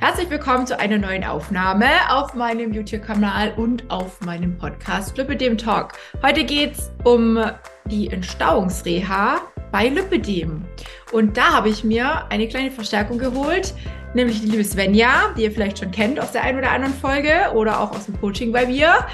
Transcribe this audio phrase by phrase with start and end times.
[0.00, 5.92] Herzlich willkommen zu einer neuen Aufnahme auf meinem YouTube-Kanal und auf meinem Podcast Lipidem Talk.
[6.22, 7.38] Heute geht es um
[7.84, 10.64] die Entstauungsreha bei Lipidem.
[11.12, 13.74] Und da habe ich mir eine kleine Verstärkung geholt,
[14.14, 17.52] nämlich die liebe Svenja, die ihr vielleicht schon kennt aus der einen oder anderen Folge
[17.54, 19.06] oder auch aus dem Coaching bei mir,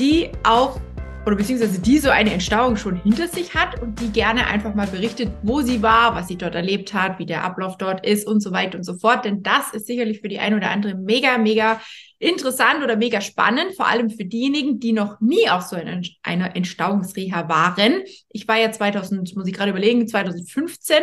[0.00, 0.80] die auch
[1.26, 4.86] oder beziehungsweise die so eine Entstauung schon hinter sich hat und die gerne einfach mal
[4.86, 8.40] berichtet, wo sie war, was sie dort erlebt hat, wie der Ablauf dort ist und
[8.40, 9.24] so weiter und so fort.
[9.24, 11.80] Denn das ist sicherlich für die eine oder andere mega, mega
[12.18, 16.56] interessant oder mega spannend, vor allem für diejenigen, die noch nie auf so einer, einer
[16.56, 18.02] Entstauungsreha waren.
[18.30, 20.96] Ich war ja 2000, muss ich gerade überlegen, 2015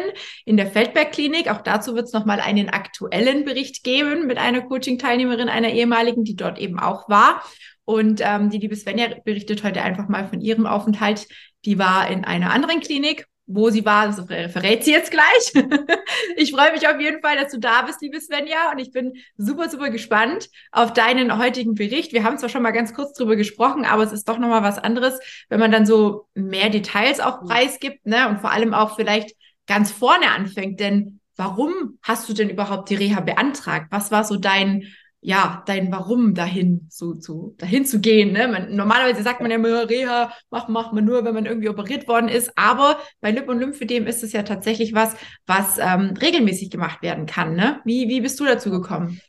[0.45, 1.51] in der Feldberg-Klinik.
[1.51, 6.35] Auch dazu wird es nochmal einen aktuellen Bericht geben mit einer Coaching-Teilnehmerin, einer ehemaligen, die
[6.35, 7.43] dort eben auch war.
[7.85, 11.27] Und ähm, die liebe Svenja berichtet heute einfach mal von ihrem Aufenthalt.
[11.65, 13.27] Die war in einer anderen Klinik.
[13.45, 15.51] Wo sie war, das verrät sie jetzt gleich.
[16.37, 18.71] ich freue mich auf jeden Fall, dass du da bist, liebe Svenja.
[18.71, 22.13] Und ich bin super, super gespannt auf deinen heutigen Bericht.
[22.13, 24.79] Wir haben zwar schon mal ganz kurz drüber gesprochen, aber es ist doch nochmal was
[24.79, 28.29] anderes, wenn man dann so mehr Details auch preisgibt, ne?
[28.29, 29.35] Und vor allem auch vielleicht
[29.67, 30.79] ganz vorne anfängt.
[30.79, 33.87] Denn warum hast du denn überhaupt die Reha beantragt?
[33.89, 34.83] Was war so dein
[35.23, 38.33] ja, dein Warum dahin so zu, dahin zu gehen.
[38.33, 38.47] Ne?
[38.47, 42.07] Man, normalerweise sagt man ja immer, Reha macht, macht man nur, wenn man irgendwie operiert
[42.07, 42.51] worden ist.
[42.57, 45.15] Aber bei Lip- und Lymphedem ist es ja tatsächlich was,
[45.45, 47.55] was ähm, regelmäßig gemacht werden kann.
[47.55, 47.79] Ne?
[47.85, 49.19] Wie, wie bist du dazu gekommen?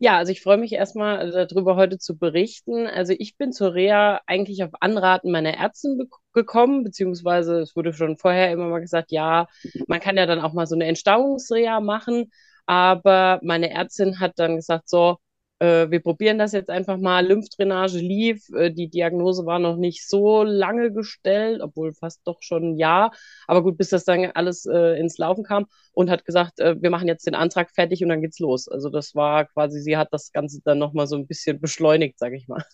[0.00, 2.86] Ja, also ich freue mich erstmal darüber heute zu berichten.
[2.86, 8.16] Also ich bin zur Reha eigentlich auf Anraten meiner Ärztin gekommen, beziehungsweise es wurde schon
[8.16, 9.48] vorher immer mal gesagt, ja,
[9.88, 12.30] man kann ja dann auch mal so eine Entstauungsreha machen.
[12.66, 15.16] Aber meine Ärztin hat dann gesagt, so,
[15.60, 17.26] äh, wir probieren das jetzt einfach mal.
[17.26, 22.74] Lymphdrainage lief, äh, die Diagnose war noch nicht so lange gestellt, obwohl fast doch schon
[22.74, 23.12] ein Jahr.
[23.46, 26.90] Aber gut, bis das dann alles äh, ins Laufen kam und hat gesagt, äh, wir
[26.90, 28.68] machen jetzt den Antrag fertig und dann geht's los.
[28.68, 32.36] Also das war quasi, sie hat das Ganze dann nochmal so ein bisschen beschleunigt, sage
[32.36, 32.64] ich mal.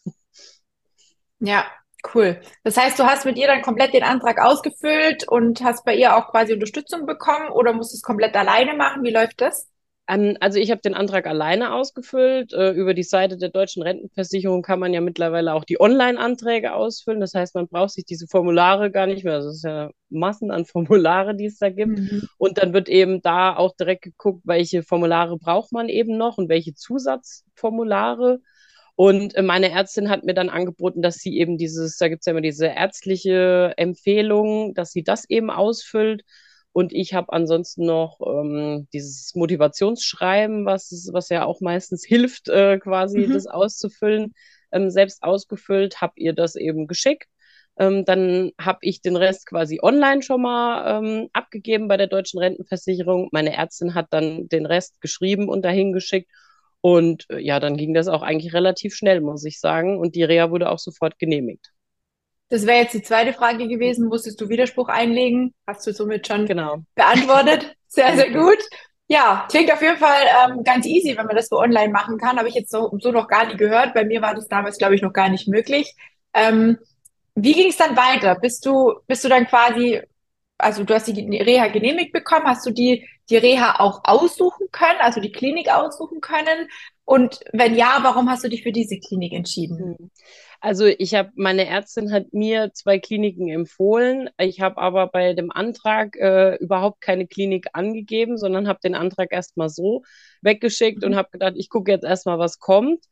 [1.41, 1.67] Ja,
[2.13, 2.41] Cool.
[2.65, 6.15] Das heißt, du hast mit ihr dann komplett den Antrag ausgefüllt und hast bei ihr
[6.15, 9.03] auch quasi Unterstützung bekommen oder musst du es komplett alleine machen?
[9.03, 9.71] Wie läuft das?
[10.07, 12.53] Ähm, also ich habe den Antrag alleine ausgefüllt.
[12.53, 17.21] Äh, über die Seite der deutschen Rentenversicherung kann man ja mittlerweile auch die Online-Anträge ausfüllen.
[17.21, 19.35] Das heißt, man braucht sich diese Formulare gar nicht mehr.
[19.35, 21.99] Also es ist ja Massen an Formulare, die es da gibt.
[21.99, 22.29] Mhm.
[22.39, 26.49] Und dann wird eben da auch direkt geguckt, welche Formulare braucht man eben noch und
[26.49, 28.41] welche Zusatzformulare.
[28.97, 32.27] Und äh, meine Ärztin hat mir dann angeboten, dass sie eben dieses, da gibt es
[32.27, 36.23] ja immer diese ärztliche Empfehlung, dass sie das eben ausfüllt.
[36.75, 42.79] Und ich habe ansonsten noch ähm, dieses Motivationsschreiben, was, was ja auch meistens hilft, äh,
[42.81, 43.33] quasi mhm.
[43.33, 44.35] das auszufüllen,
[44.73, 47.29] ähm, selbst ausgefüllt, habe ihr das eben geschickt.
[47.79, 52.41] Ähm, dann habe ich den Rest quasi online schon mal ähm, abgegeben bei der deutschen
[52.41, 53.29] Rentenversicherung.
[53.31, 56.29] Meine Ärztin hat dann den Rest geschrieben und dahin geschickt.
[56.81, 59.97] Und äh, ja, dann ging das auch eigentlich relativ schnell, muss ich sagen.
[59.97, 61.71] Und die Reha wurde auch sofort genehmigt.
[62.55, 64.07] Das wäre jetzt die zweite Frage gewesen.
[64.07, 65.53] Musstest du Widerspruch einlegen?
[65.67, 66.85] Hast du somit schon genau.
[66.95, 67.75] beantwortet?
[67.89, 68.59] Sehr, sehr gut.
[69.09, 72.39] Ja, klingt auf jeden Fall ähm, ganz easy, wenn man das so online machen kann.
[72.39, 73.93] Habe ich jetzt so, so noch gar nie gehört.
[73.93, 75.97] Bei mir war das damals, glaube ich, noch gar nicht möglich.
[76.33, 76.79] Ähm,
[77.35, 78.37] wie ging es dann weiter?
[78.37, 80.03] Bist du, bist du dann quasi,
[80.59, 85.01] also du hast die Reha genehmigt bekommen, hast du die, die Reha auch aussuchen können,
[85.01, 86.69] also die Klinik aussuchen können?
[87.05, 89.97] Und wenn ja, warum hast du dich für diese Klinik entschieden?
[89.99, 90.11] Hm.
[90.65, 94.31] Also ich habe, meine Ärztin hat mir zwei Kliniken empfohlen.
[94.39, 99.31] Ich habe aber bei dem Antrag äh, überhaupt keine Klinik angegeben, sondern habe den Antrag
[99.31, 100.05] erstmal so
[100.41, 101.09] weggeschickt mhm.
[101.09, 103.05] und habe gedacht, ich gucke jetzt erstmal, was kommt.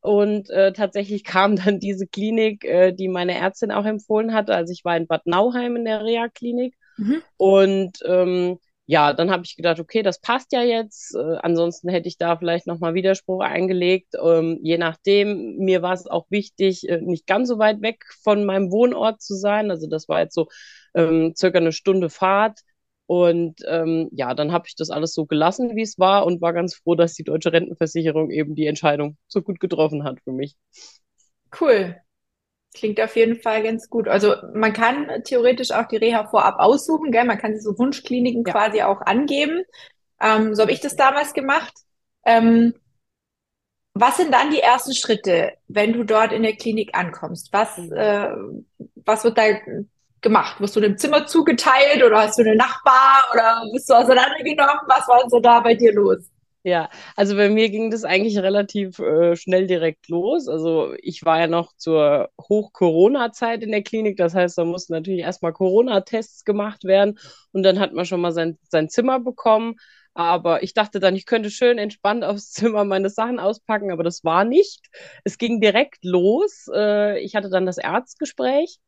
[0.00, 4.54] Und äh, tatsächlich kam dann diese Klinik, äh, die meine Ärztin auch empfohlen hatte.
[4.54, 6.74] Also ich war in Bad Nauheim in der Reha-Klinik.
[6.98, 7.22] Mhm.
[7.36, 11.14] Und ähm, ja, dann habe ich gedacht, okay, das passt ja jetzt.
[11.14, 14.14] Äh, ansonsten hätte ich da vielleicht nochmal Widerspruch eingelegt.
[14.22, 18.44] Ähm, je nachdem, mir war es auch wichtig, äh, nicht ganz so weit weg von
[18.46, 19.70] meinem Wohnort zu sein.
[19.70, 20.48] Also das war jetzt so
[20.94, 22.60] ähm, circa eine Stunde Fahrt.
[23.04, 26.54] Und ähm, ja, dann habe ich das alles so gelassen, wie es war und war
[26.54, 30.56] ganz froh, dass die deutsche Rentenversicherung eben die Entscheidung so gut getroffen hat für mich.
[31.58, 31.96] Cool.
[32.78, 34.06] Klingt auf jeden Fall ganz gut.
[34.06, 37.24] Also man kann theoretisch auch die Reha vorab aussuchen, gell?
[37.24, 38.52] Man kann sich so Wunschkliniken ja.
[38.52, 39.64] quasi auch angeben.
[40.20, 41.72] Ähm, so habe ich das damals gemacht.
[42.24, 42.74] Ähm,
[43.94, 47.52] was sind dann die ersten Schritte, wenn du dort in der Klinik ankommst?
[47.52, 48.30] Was, äh,
[48.94, 49.42] was wird da
[50.20, 50.60] gemacht?
[50.60, 54.82] Wirst du in einem Zimmer zugeteilt oder hast du eine Nachbar oder bist du auseinandergenommen?
[54.86, 56.30] Was war so da bei dir los?
[56.68, 60.48] Ja, also bei mir ging das eigentlich relativ äh, schnell direkt los.
[60.48, 64.18] Also ich war ja noch zur Hoch-Corona-Zeit in der Klinik.
[64.18, 67.18] Das heißt, da mussten natürlich erstmal Corona-Tests gemacht werden
[67.52, 69.76] und dann hat man schon mal sein, sein Zimmer bekommen.
[70.12, 74.22] Aber ich dachte dann, ich könnte schön entspannt aufs Zimmer meine Sachen auspacken, aber das
[74.22, 74.84] war nicht.
[75.24, 76.66] Es ging direkt los.
[76.74, 78.78] Äh, ich hatte dann das Erzgespräch.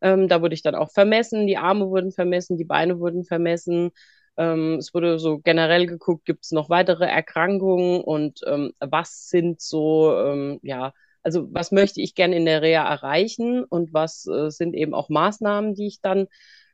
[0.00, 1.46] Ähm, da wurde ich dann auch vermessen.
[1.46, 3.92] Die Arme wurden vermessen, die Beine wurden vermessen.
[4.40, 9.60] Ähm, es wurde so generell geguckt, gibt es noch weitere Erkrankungen und ähm, was sind
[9.60, 14.50] so, ähm, ja, also was möchte ich gerne in der Reha erreichen und was äh,
[14.50, 16.26] sind eben auch Maßnahmen, die ich dann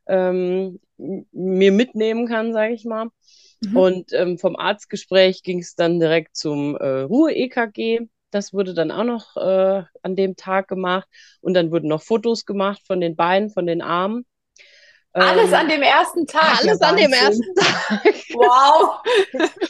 [0.07, 3.09] ähm, mir mitnehmen kann, sage ich mal.
[3.61, 3.77] Mhm.
[3.77, 8.07] Und ähm, vom Arztgespräch ging es dann direkt zum äh, Ruhe-EKG.
[8.31, 11.09] Das wurde dann auch noch äh, an dem Tag gemacht.
[11.41, 14.25] Und dann wurden noch Fotos gemacht von den Beinen, von den Armen.
[15.17, 16.61] Alles ähm, an dem ersten Tag.
[16.61, 18.15] Alles ja, an dem ersten Tag.
[18.35, 19.01] Wow.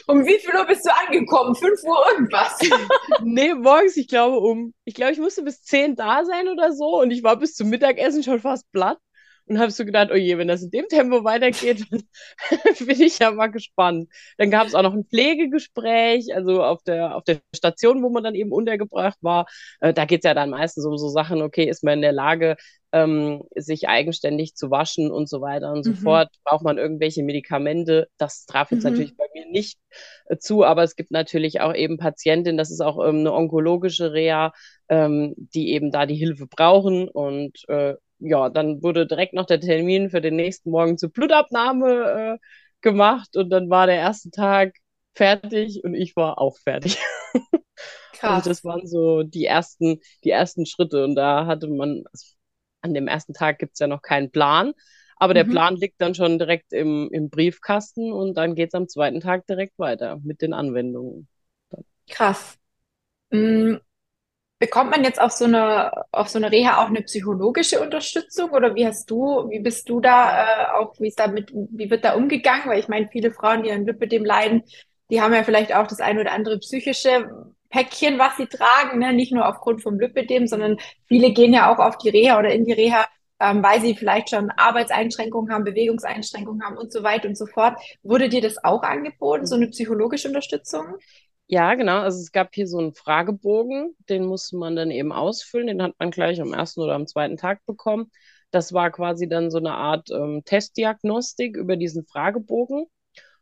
[0.07, 1.55] Um wie viel Uhr bist du angekommen?
[1.55, 2.59] Fünf Uhr irgendwas?
[3.23, 6.99] nee, morgens, ich glaube, um, ich glaube, ich musste bis zehn da sein oder so.
[6.99, 8.97] Und ich war bis zum Mittagessen schon fast platt
[9.47, 13.31] und habe so gedacht, oh je, wenn das in dem Tempo weitergeht, bin ich ja
[13.31, 14.09] mal gespannt.
[14.37, 18.23] Dann gab es auch noch ein Pflegegespräch, also auf der, auf der Station, wo man
[18.23, 19.47] dann eben untergebracht war.
[19.79, 22.11] Äh, da geht es ja dann meistens um so Sachen, okay, ist man in der
[22.11, 22.57] Lage,
[22.91, 25.95] ähm, sich eigenständig zu waschen und so weiter und so mhm.
[25.97, 26.29] fort.
[26.43, 28.07] Braucht man irgendwelche Medikamente?
[28.17, 28.91] Das traf jetzt mhm.
[28.91, 29.77] natürlich bei mir nicht
[30.27, 34.13] äh, zu, aber es gibt natürlich auch eben Patientinnen, das ist auch ähm, eine onkologische
[34.13, 34.53] Reha,
[34.89, 39.59] ähm, die eben da die Hilfe brauchen und äh, ja, dann wurde direkt noch der
[39.59, 42.45] Termin für den nächsten Morgen zur Blutabnahme äh,
[42.81, 44.75] gemacht und dann war der erste Tag
[45.13, 46.97] fertig und ich war auch fertig.
[48.13, 48.37] Krass.
[48.37, 52.33] Also das waren so die ersten, die ersten Schritte und da hatte man, also
[52.81, 54.73] an dem ersten Tag gibt es ja noch keinen Plan,
[55.17, 55.51] aber der mhm.
[55.51, 59.45] Plan liegt dann schon direkt im, im Briefkasten und dann geht es am zweiten Tag
[59.47, 61.27] direkt weiter mit den Anwendungen.
[62.09, 62.57] Krass.
[63.31, 63.81] Mhm.
[64.59, 68.73] Bekommt man jetzt auf so eine, auf so eine Reha auch eine psychologische Unterstützung oder
[68.73, 72.15] wie hast du, wie bist du da äh, auch, wie ist damit, wie wird da
[72.15, 72.67] umgegangen?
[72.67, 74.63] Weil ich meine, viele Frauen, die an Lipidem leiden,
[75.11, 77.29] die haben ja vielleicht auch das ein oder andere psychische
[77.69, 79.13] Päckchen, was sie tragen, ne?
[79.13, 80.77] nicht nur aufgrund vom Lipidem, sondern
[81.07, 83.05] viele gehen ja auch auf die Reha oder in die Reha,
[83.39, 87.77] ähm, weil sie vielleicht schon Arbeitseinschränkungen haben, Bewegungseinschränkungen haben und so weiter und so fort.
[88.03, 90.95] Wurde dir das auch angeboten, so eine psychologische Unterstützung?
[91.47, 91.99] Ja, genau.
[91.99, 95.67] Also es gab hier so einen Fragebogen, den musste man dann eben ausfüllen.
[95.67, 98.11] Den hat man gleich am ersten oder am zweiten Tag bekommen.
[98.51, 102.85] Das war quasi dann so eine Art ähm, Testdiagnostik über diesen Fragebogen.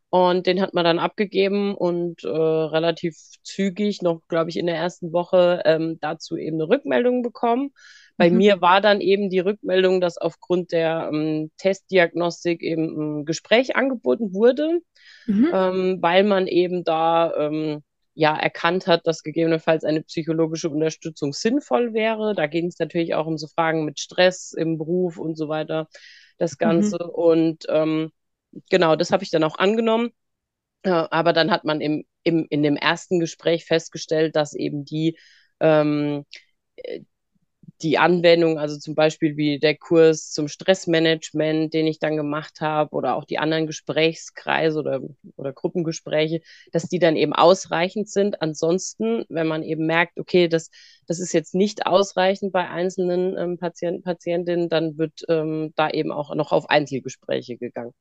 [0.10, 4.78] Und den hat man dann abgegeben und äh, relativ zügig, noch glaube ich in der
[4.78, 7.72] ersten Woche, ähm, dazu eben eine Rückmeldung bekommen.
[8.16, 8.38] Bei mhm.
[8.38, 14.34] mir war dann eben die Rückmeldung, dass aufgrund der ähm, Testdiagnostik eben ein Gespräch angeboten
[14.34, 14.80] wurde,
[15.26, 15.50] mhm.
[15.54, 17.84] ähm, weil man eben da ähm,
[18.16, 22.34] ja erkannt hat, dass gegebenenfalls eine psychologische Unterstützung sinnvoll wäre.
[22.34, 25.88] Da ging es natürlich auch um so Fragen mit Stress im Beruf und so weiter,
[26.38, 26.58] das mhm.
[26.58, 27.04] Ganze.
[27.04, 27.10] Mhm.
[27.10, 28.12] Und ähm,
[28.70, 30.10] genau, das habe ich dann auch angenommen.
[30.84, 35.18] Äh, aber dann hat man im, im, in dem ersten Gespräch festgestellt, dass eben die
[35.60, 36.26] ähm,
[37.82, 42.96] die Anwendung, also zum Beispiel wie der Kurs zum Stressmanagement, den ich dann gemacht habe,
[42.96, 45.02] oder auch die anderen Gesprächskreise oder,
[45.36, 46.42] oder Gruppengespräche,
[46.72, 48.42] dass die dann eben ausreichend sind.
[48.42, 50.70] Ansonsten, wenn man eben merkt, okay, das,
[51.08, 56.12] das ist jetzt nicht ausreichend bei einzelnen ähm, Patienten, Patientinnen, dann wird ähm, da eben
[56.12, 57.94] auch noch auf Einzelgespräche gegangen.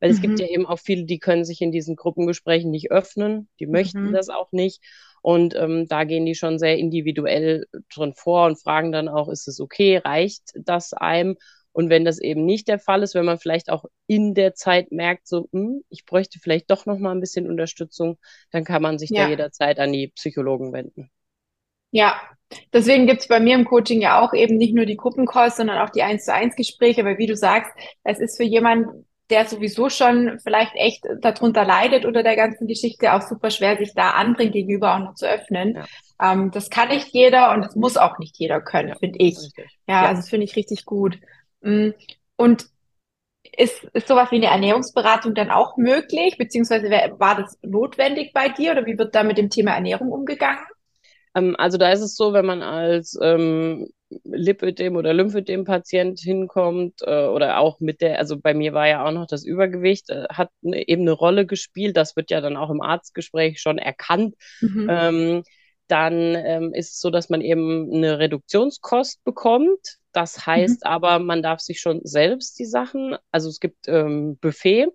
[0.00, 0.22] Weil es mhm.
[0.22, 4.08] gibt ja eben auch viele, die können sich in diesen Gruppengesprächen nicht öffnen, die möchten
[4.08, 4.12] mhm.
[4.12, 4.82] das auch nicht.
[5.20, 9.48] Und ähm, da gehen die schon sehr individuell drin vor und fragen dann auch, ist
[9.48, 11.36] es okay, reicht das einem?
[11.72, 14.90] Und wenn das eben nicht der Fall ist, wenn man vielleicht auch in der Zeit
[14.90, 18.18] merkt, so, hm, ich bräuchte vielleicht doch noch mal ein bisschen Unterstützung,
[18.50, 19.24] dann kann man sich ja.
[19.24, 21.10] da jederzeit an die Psychologen wenden.
[21.90, 22.20] Ja,
[22.72, 25.78] deswegen gibt es bei mir im Coaching ja auch eben nicht nur die Gruppencalls, sondern
[25.78, 27.72] auch die 1 zu 1 Gespräche, weil wie du sagst,
[28.04, 33.12] es ist für jemanden, der sowieso schon vielleicht echt darunter leidet unter der ganzen Geschichte,
[33.12, 35.76] auch super schwer, sich da anderen gegenüber auch noch zu öffnen.
[35.76, 36.32] Ja.
[36.32, 39.36] Ähm, das kann nicht jeder und das muss auch nicht jeder können, ja, finde ich.
[39.56, 41.18] Ja, ja, also das finde ich richtig gut.
[41.60, 41.90] Mm,
[42.36, 42.66] und
[43.56, 48.72] ist, ist sowas wie eine Ernährungsberatung dann auch möglich, beziehungsweise war das notwendig bei dir
[48.72, 50.60] oder wie wird da mit dem Thema Ernährung umgegangen?
[51.34, 53.88] Ähm, also da ist es so, wenn man als ähm,
[54.24, 59.12] Lipödem oder Lymphödem-Patient hinkommt äh, oder auch mit der, also bei mir war ja auch
[59.12, 61.96] noch das Übergewicht, äh, hat ne, eben eine Rolle gespielt.
[61.96, 64.34] Das wird ja dann auch im Arztgespräch schon erkannt.
[64.60, 64.88] Mhm.
[64.90, 65.42] Ähm,
[65.88, 69.98] dann ähm, ist es so, dass man eben eine Reduktionskost bekommt.
[70.12, 70.90] Das heißt mhm.
[70.90, 74.88] aber, man darf sich schon selbst die Sachen, also es gibt ähm, Buffet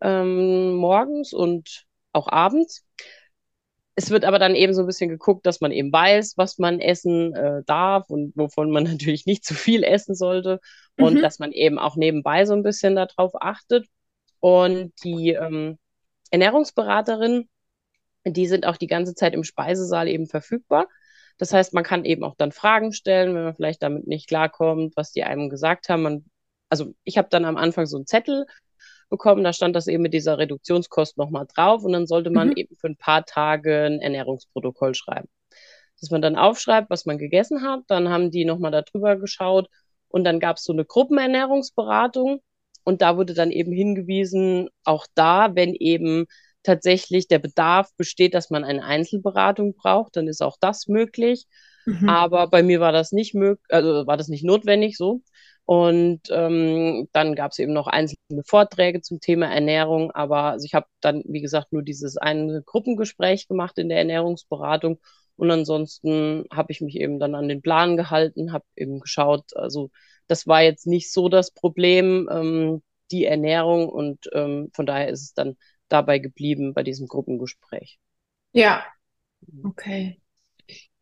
[0.00, 2.84] ähm, morgens und auch abends
[3.96, 6.80] es wird aber dann eben so ein bisschen geguckt, dass man eben weiß, was man
[6.80, 10.60] essen äh, darf und wovon man natürlich nicht zu viel essen sollte
[10.98, 11.22] und mhm.
[11.22, 13.86] dass man eben auch nebenbei so ein bisschen darauf achtet.
[14.40, 15.78] Und die, ähm,
[16.30, 17.48] Ernährungsberaterinnen,
[18.24, 20.88] die sind auch die ganze Zeit im Speisesaal eben verfügbar.
[21.38, 24.96] Das heißt, man kann eben auch dann Fragen stellen, wenn man vielleicht damit nicht klarkommt,
[24.96, 26.02] was die einem gesagt haben.
[26.02, 26.24] Man,
[26.68, 28.46] also ich habe dann am Anfang so einen Zettel
[29.08, 32.56] bekommen, da stand das eben mit dieser Reduktionskost nochmal drauf und dann sollte man mhm.
[32.56, 35.28] eben für ein paar Tage ein Ernährungsprotokoll schreiben.
[36.00, 39.68] Dass man dann aufschreibt, was man gegessen hat, dann haben die nochmal darüber geschaut
[40.08, 42.40] und dann gab es so eine Gruppenernährungsberatung
[42.84, 46.26] und da wurde dann eben hingewiesen, auch da, wenn eben
[46.62, 51.46] tatsächlich der Bedarf besteht, dass man eine Einzelberatung braucht, dann ist auch das möglich.
[51.86, 52.08] Mhm.
[52.08, 55.22] Aber bei mir war das nicht möglich, also war das nicht notwendig so.
[55.66, 60.74] Und ähm, dann gab es eben noch einzelne Vorträge zum Thema Ernährung, aber also ich
[60.74, 65.00] habe dann, wie gesagt, nur dieses eine Gruppengespräch gemacht in der Ernährungsberatung
[65.34, 69.90] und ansonsten habe ich mich eben dann an den Plan gehalten, habe eben geschaut, also
[70.28, 75.22] das war jetzt nicht so das Problem, ähm, die Ernährung und ähm, von daher ist
[75.22, 75.56] es dann
[75.88, 77.98] dabei geblieben bei diesem Gruppengespräch.
[78.52, 78.84] Ja,
[79.64, 80.20] okay.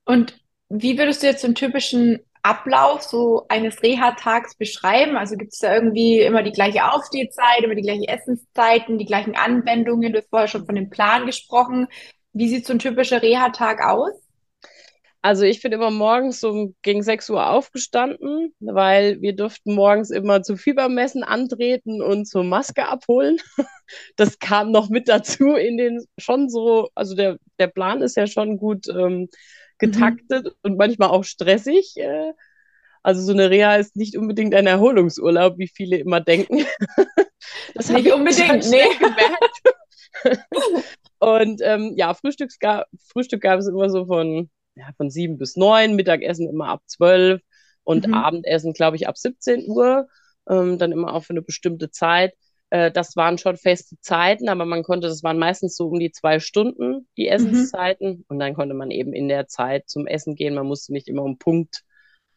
[0.04, 5.16] Und wie würdest du jetzt den typischen Ablauf so eines Reha-Tags beschreiben?
[5.16, 9.34] Also gibt es da irgendwie immer die gleiche Aufstehzeit, immer die gleichen Essenszeiten, die gleichen
[9.34, 10.12] Anwendungen?
[10.12, 11.88] Du hast vorher schon von dem Plan gesprochen.
[12.34, 14.12] Wie sieht so ein typischer Reha-Tag aus?
[15.22, 20.42] Also ich bin immer morgens so gegen 6 Uhr aufgestanden, weil wir durften morgens immer
[20.42, 23.38] zu Fiebermessen antreten und zur Maske abholen.
[24.16, 28.26] Das kam noch mit dazu in den schon so, also der, der Plan ist ja
[28.26, 29.28] schon gut ähm,
[29.78, 30.52] getaktet mhm.
[30.62, 31.97] und manchmal auch stressig.
[31.97, 32.33] Äh,
[33.02, 36.64] also so eine Reha ist nicht unbedingt ein Erholungsurlaub, wie viele immer denken.
[37.75, 38.85] Das nicht unbedingt, nee.
[38.99, 39.62] gemerkt.
[41.19, 45.57] Und ähm, ja, Frühstücks gab, Frühstück gab es immer so von, ja, von sieben bis
[45.57, 47.40] neun, Mittagessen immer ab zwölf
[47.83, 48.14] und mhm.
[48.14, 50.09] Abendessen, glaube ich, ab 17 Uhr.
[50.49, 52.35] Ähm, dann immer auch für eine bestimmte Zeit.
[52.75, 56.11] Äh, das waren schon feste Zeiten, aber man konnte, das waren meistens so um die
[56.11, 57.33] zwei Stunden, die mhm.
[57.33, 58.09] Essenszeiten.
[58.09, 58.25] Mhm.
[58.26, 60.54] Und dann konnte man eben in der Zeit zum Essen gehen.
[60.54, 61.85] Man musste nicht immer um Punkt,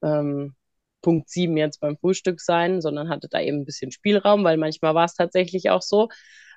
[0.03, 0.53] ähm,
[1.01, 4.93] Punkt sieben jetzt beim Frühstück sein, sondern hatte da eben ein bisschen Spielraum, weil manchmal
[4.93, 6.09] war es tatsächlich auch so,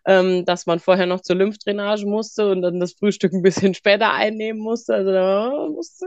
[0.04, 4.12] ähm, dass man vorher noch zur Lymphdrainage musste und dann das Frühstück ein bisschen später
[4.12, 4.92] einnehmen musste.
[4.94, 6.06] Also da musste,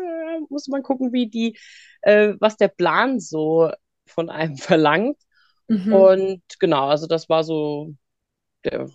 [0.50, 1.58] musste man gucken, wie die,
[2.02, 3.72] äh, was der Plan so
[4.06, 5.18] von einem verlangt.
[5.74, 5.94] Mhm.
[5.94, 7.94] Und genau, also das war so
[8.64, 8.90] der,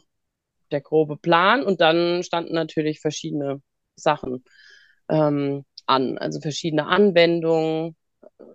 [0.71, 1.63] der grobe Plan.
[1.63, 3.63] Und dann standen natürlich verschiedene
[3.97, 4.45] Sachen
[5.09, 7.97] ähm, an, also verschiedene Anwendungen.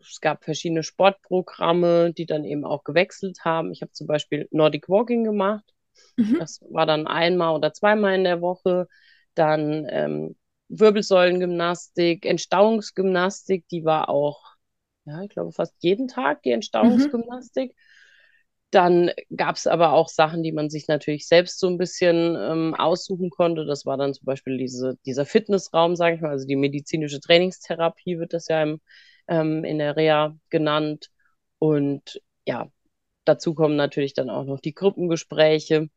[0.02, 3.72] Es gab verschiedene Sportprogramme, die dann eben auch gewechselt haben.
[3.72, 5.64] Ich habe zum Beispiel Nordic Walking gemacht.
[6.18, 6.38] Mhm.
[6.40, 8.88] Das war dann einmal oder zweimal in der Woche.
[9.36, 10.36] Dann ähm,
[10.70, 14.42] Wirbelsäulengymnastik, Entstauungsgymnastik, die war auch,
[15.06, 16.56] ja, ich glaube, fast jeden Tag die mhm.
[16.56, 17.72] Entstauungsgymnastik.
[17.72, 17.76] Mhm.
[18.74, 22.74] Dann gab es aber auch Sachen, die man sich natürlich selbst so ein bisschen ähm,
[22.74, 23.66] aussuchen konnte.
[23.66, 28.18] Das war dann zum Beispiel diese, dieser Fitnessraum, sage ich mal, also die medizinische Trainingstherapie
[28.18, 28.82] wird das ja im,
[29.28, 31.12] ähm, in der Reha genannt.
[31.60, 32.68] Und ja,
[33.26, 35.90] dazu kommen natürlich dann auch noch die Gruppengespräche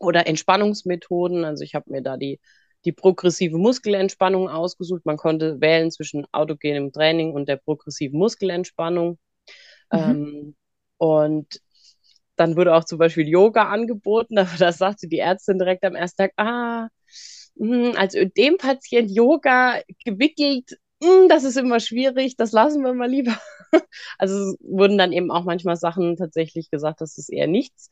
[0.00, 1.44] oder Entspannungsmethoden.
[1.44, 2.40] Also ich habe mir da die,
[2.84, 5.06] die progressive Muskelentspannung ausgesucht.
[5.06, 9.18] Man konnte wählen zwischen autogenem Training und der progressiven Muskelentspannung.
[9.92, 9.98] Mhm.
[9.98, 10.56] Ähm,
[11.04, 11.60] und
[12.36, 16.22] dann wurde auch zum Beispiel Yoga angeboten, aber da sagte die Ärztin direkt am ersten
[16.22, 16.88] Tag, ah,
[17.56, 23.10] mh, als Ödem-Patient Yoga gewickelt, mh, hm, das ist immer schwierig, das lassen wir mal
[23.10, 23.38] lieber.
[24.18, 27.88] Also wurden dann eben auch manchmal Sachen tatsächlich gesagt, dass es eher nichts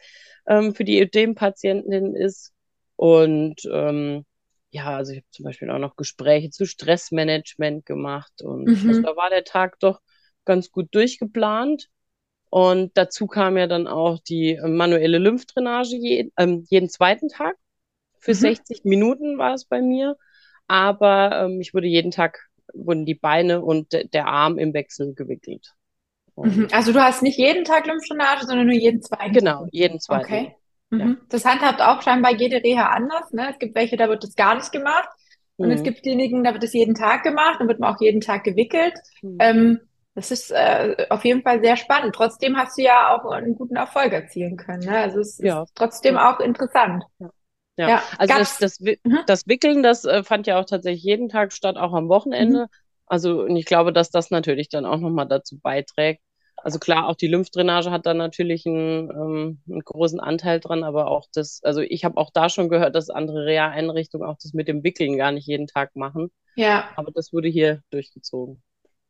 [0.47, 2.53] ähm, für die Ödem-Patientin ist.
[2.95, 4.25] Und ähm,
[4.71, 8.89] ja, also ich habe zum Beispiel auch noch Gespräche zu Stressmanagement gemacht und mhm.
[8.89, 10.01] also da war der Tag doch
[10.45, 11.89] ganz gut durchgeplant.
[12.53, 17.57] Und dazu kam ja dann auch die manuelle Lymphdrainage je, ähm, jeden zweiten Tag.
[18.19, 18.37] Für mhm.
[18.41, 20.19] 60 Minuten war es bei mir.
[20.69, 25.73] Aber ähm, ich wurde jeden Tag, wurden die Beine und der Arm im Wechsel gewickelt.
[26.37, 26.69] Mhm.
[26.73, 29.33] Also du hast nicht jeden Tag Lymphdrainage, sondern nur jeden zweiten.
[29.33, 30.25] Genau, jeden zweiten.
[30.27, 30.55] Okay.
[30.91, 31.01] Mhm.
[31.01, 31.17] Ja.
[31.31, 33.33] Das handhabt auch scheinbar jede Reha anders.
[33.33, 33.49] Ne?
[33.51, 35.09] Es gibt welche, da wird das gar nicht gemacht.
[35.57, 35.75] Und mhm.
[35.75, 38.45] es gibt Kliniken, da wird es jeden Tag gemacht, dann wird man auch jeden Tag
[38.45, 38.93] gewickelt.
[39.23, 39.37] Mhm.
[39.41, 39.81] Ähm,
[40.15, 42.15] das ist äh, auf jeden Fall sehr spannend.
[42.15, 44.85] Trotzdem hast du ja auch einen guten Erfolg erzielen können.
[44.85, 44.99] Ne?
[44.99, 45.63] Also es ja.
[45.63, 47.05] ist trotzdem auch interessant.
[47.19, 47.31] Ja.
[47.79, 48.03] Ja, ja.
[48.19, 49.21] also das, das, mhm.
[49.27, 52.65] das, Wickeln, das äh, fand ja auch tatsächlich jeden Tag statt, auch am Wochenende.
[52.65, 52.67] Mhm.
[53.07, 56.21] Also und ich glaube, dass das natürlich dann auch nochmal dazu beiträgt.
[56.57, 61.09] Also klar, auch die Lymphdrainage hat da natürlich einen, ähm, einen großen Anteil dran, aber
[61.09, 64.69] auch das, also ich habe auch da schon gehört, dass andere Reha-Einrichtungen auch das mit
[64.69, 66.31] dem Wickeln gar nicht jeden Tag machen.
[66.55, 66.91] Ja.
[66.95, 68.63] Aber das wurde hier durchgezogen.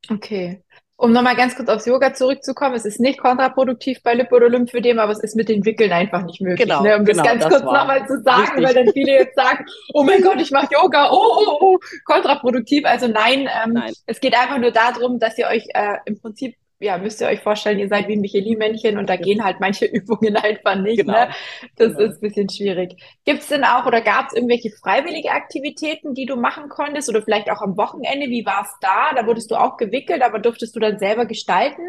[0.09, 0.65] Okay.
[1.03, 5.01] Um nochmal ganz kurz aufs Yoga zurückzukommen, es ist nicht kontraproduktiv bei Lip- oder Lymphödem,
[5.01, 6.61] aber es ist mit den Wickeln einfach nicht möglich.
[6.61, 6.97] Genau, ne?
[6.97, 8.65] Um genau, das ganz das kurz nochmal zu sagen, richtig.
[8.65, 12.85] weil dann viele jetzt sagen, oh mein Gott, ich mache Yoga, oh, oh, oh, kontraproduktiv.
[12.85, 13.93] Also nein, ähm, Nein.
[14.07, 17.41] es geht einfach nur darum, dass ihr euch äh, im Prinzip, ja, müsst ihr euch
[17.41, 21.07] vorstellen, ihr seid wie ein Michelin-Männchen und da gehen halt manche Übungen einfach nicht.
[21.07, 21.12] Genau.
[21.12, 21.31] Ne?
[21.77, 21.99] Das Genau.
[21.99, 22.97] ist ein bisschen schwierig.
[23.25, 27.23] Gibt es denn auch oder gab es irgendwelche freiwillige Aktivitäten, die du machen konntest oder
[27.23, 28.29] vielleicht auch am Wochenende?
[28.29, 29.15] Wie war es da?
[29.15, 31.83] Da wurdest du auch gewickelt, aber durftest du dann selber gestalten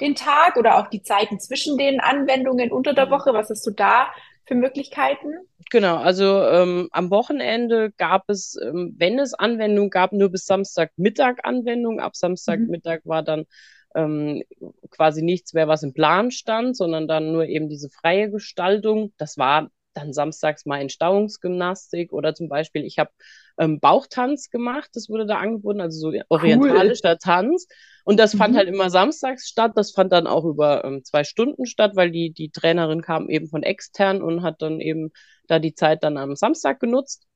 [0.00, 3.32] den Tag oder auch die Zeiten zwischen den Anwendungen unter der Woche?
[3.34, 4.12] Was hast du da
[4.46, 5.34] für Möglichkeiten?
[5.70, 11.36] Genau, also ähm, am Wochenende gab es, ähm, wenn es Anwendung gab, nur bis Samstagmittag
[11.44, 12.00] Anwendung.
[12.00, 13.46] Ab Samstagmittag war dann
[13.94, 14.42] ähm,
[14.90, 19.12] quasi nichts mehr, was im Plan stand, sondern dann nur eben diese freie Gestaltung.
[19.18, 23.10] Das war dann samstags mal Entstauungsgymnastik oder zum Beispiel, ich habe
[23.58, 27.66] ähm, Bauchtanz gemacht, das wurde da angeboten, also so orientalischer Tanz.
[28.04, 28.56] Und das fand Mhm.
[28.56, 29.72] halt immer samstags statt.
[29.76, 33.48] Das fand dann auch über ähm, zwei Stunden statt, weil die, die Trainerin kam eben
[33.48, 35.10] von extern und hat dann eben
[35.46, 37.26] da die Zeit dann am Samstag genutzt.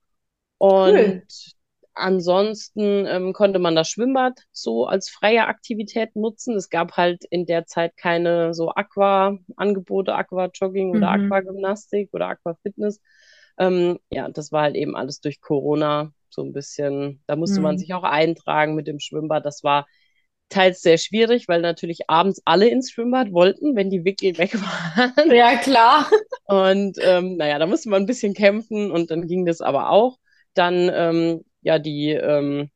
[0.57, 1.21] Und Cool.
[1.97, 6.55] Ansonsten ähm, konnte man das Schwimmbad so als freie Aktivität nutzen.
[6.55, 11.11] Es gab halt in der Zeit keine so Aqua-Angebote, Aqua-Jogging oder Mhm.
[11.11, 13.01] Aquagymnastik oder Aquafitness.
[13.57, 17.77] Ähm, ja, das war halt eben alles durch Corona so ein bisschen, da musste man
[17.77, 17.77] Mhm.
[17.77, 19.45] sich auch eintragen mit dem Schwimmbad.
[19.45, 19.87] Das war
[20.49, 25.33] teils sehr schwierig, weil natürlich abends alle ins Schwimmbad wollten, wenn die Wickel weg waren.
[25.33, 26.09] Ja, klar.
[26.45, 30.17] Und ähm, naja, da musste man ein bisschen kämpfen und dann ging das aber auch.
[30.53, 32.69] Dann ähm, ja die ähm,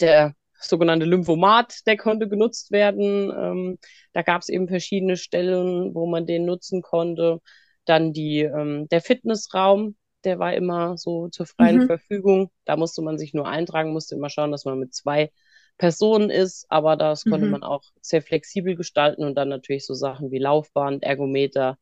[0.00, 3.30] der sogenannte Lymphomat, der konnte genutzt werden.
[3.36, 3.78] Ähm,
[4.12, 7.40] da gab es eben verschiedene Stellen, wo man den nutzen konnte.
[7.84, 11.82] Dann die ähm, der Fitnessraum, der war immer so zur freien Mhm.
[11.82, 12.50] Verfügung.
[12.64, 15.30] Da musste man sich nur eintragen, musste immer schauen, dass man mit zwei
[15.76, 17.48] Personen ist, aber das konnte Mhm.
[17.48, 21.78] man auch sehr flexibel gestalten und dann natürlich so Sachen wie Laufbahn, Ergometer,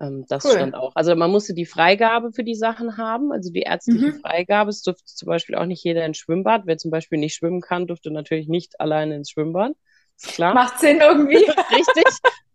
[0.00, 0.52] ähm, das Cool.
[0.52, 0.92] stand auch.
[0.94, 4.20] Also man musste die Freigabe für die Sachen haben, also die ärztliche Mhm.
[4.20, 4.70] Freigabe.
[4.70, 6.62] Es durfte zum Beispiel auch nicht jeder ins Schwimmbad.
[6.66, 9.72] Wer zum Beispiel nicht schwimmen kann, durfte natürlich nicht alleine ins Schwimmbad.
[10.16, 10.54] Ist klar.
[10.54, 11.36] Macht Sinn irgendwie.
[11.76, 12.04] Richtig.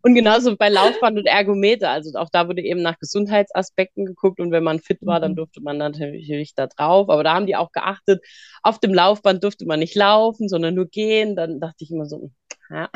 [0.03, 1.89] Und genauso bei Laufband und Ergometer.
[1.91, 5.35] Also auch da wurde eben nach Gesundheitsaspekten geguckt und wenn man fit war, dann Mhm.
[5.35, 7.07] durfte man natürlich da drauf.
[7.09, 8.23] Aber da haben die auch geachtet,
[8.63, 11.35] auf dem Laufband durfte man nicht laufen, sondern nur gehen.
[11.35, 12.31] Dann dachte ich immer so,
[12.71, 12.89] ja.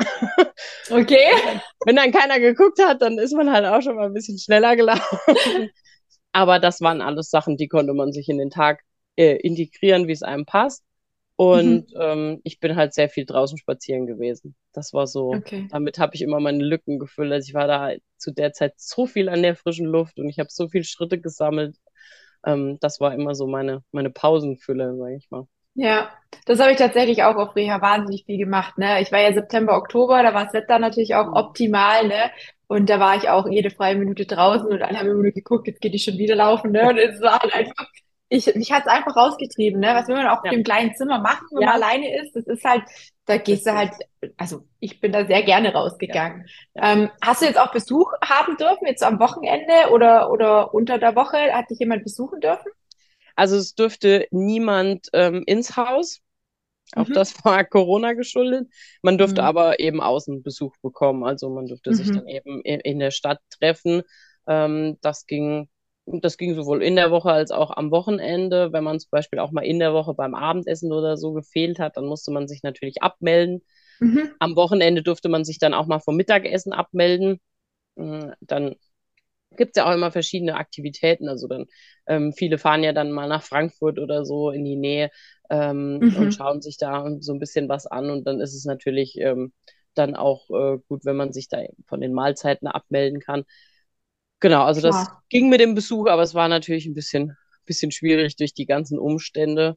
[0.90, 1.26] Okay.
[1.84, 4.76] Wenn dann keiner geguckt hat, dann ist man halt auch schon mal ein bisschen schneller
[4.76, 5.18] gelaufen.
[6.32, 8.82] Aber das waren alles Sachen, die konnte man sich in den Tag
[9.16, 10.84] äh, integrieren, wie es einem passt.
[11.36, 14.56] Und ähm, ich bin halt sehr viel draußen spazieren gewesen.
[14.72, 15.66] Das war so, Okay.
[15.70, 17.32] damit habe ich immer meine Lücken gefüllt.
[17.32, 20.38] Also ich war da zu der Zeit so viel an der frischen Luft und ich
[20.38, 21.76] habe so viel Schritte gesammelt.
[22.46, 25.46] Ähm, das war immer so meine, meine Pausenfülle, sage ich mal.
[25.78, 26.10] Ja,
[26.46, 29.00] das habe ich tatsächlich auch auf Reha wahnsinnig viel gemacht, ne?
[29.02, 31.34] Ich war ja September, Oktober, da war das Wetter natürlich auch Mhm.
[31.34, 32.30] optimal, ne?
[32.66, 35.66] Und da war ich auch jede freie Minute draußen und alle haben immer nur geguckt,
[35.68, 36.88] jetzt geht die schon wieder laufen, ne?
[36.88, 37.86] Und es war halt einfach,
[38.28, 39.88] ich, mich hat's einfach rausgetrieben, ne?
[39.94, 40.52] Was will man auch Ja.
[40.52, 41.66] im kleinen Zimmer machen, wenn Ja.
[41.66, 42.34] man alleine ist?
[42.34, 42.82] Das ist halt,
[43.26, 43.92] da gehst du halt,
[44.38, 46.46] also ich bin da sehr gerne rausgegangen.
[46.74, 51.14] Ähm, hast du jetzt auch Besuch haben dürfen, jetzt am Wochenende oder, oder unter der
[51.16, 51.36] Woche?
[51.52, 52.70] Hat dich jemand besuchen dürfen?
[53.36, 56.20] Also es dürfte niemand ähm, ins Haus.
[56.94, 57.12] Auch Mhm.
[57.12, 58.68] das war Corona geschuldet.
[59.02, 59.44] Man durfte Mhm.
[59.44, 61.24] aber eben Außenbesuch bekommen.
[61.24, 62.12] Also man durfte sich Mhm.
[62.12, 64.02] dann eben in, in der Stadt treffen.
[64.48, 65.68] Ähm, das ging,
[66.06, 68.72] das ging sowohl in der Woche als auch am Wochenende.
[68.72, 71.96] Wenn man zum Beispiel auch mal in der Woche beim Abendessen oder so gefehlt hat,
[71.96, 73.62] dann musste man sich natürlich abmelden.
[74.00, 74.36] Mhm.
[74.38, 77.40] Am Wochenende durfte man sich dann auch mal vom Mittagessen abmelden.
[77.96, 78.76] Mm, Dann
[79.56, 81.28] gibt es ja auch immer verschiedene Aktivitäten.
[81.28, 81.66] Also dann,
[82.06, 85.10] ähm, viele fahren ja dann mal nach Frankfurt oder so in die Nähe
[85.50, 86.12] ähm, Mhm.
[86.12, 88.10] und schauen sich da so ein bisschen was an.
[88.10, 89.52] Und dann ist es natürlich ähm,
[89.94, 93.44] dann auch äh, gut, wenn man sich da von den Mahlzeiten abmelden kann.
[94.40, 95.22] Genau, also das Klar.
[95.28, 98.98] ging mit dem Besuch, aber es war natürlich ein bisschen, bisschen schwierig durch die ganzen
[98.98, 99.76] Umstände.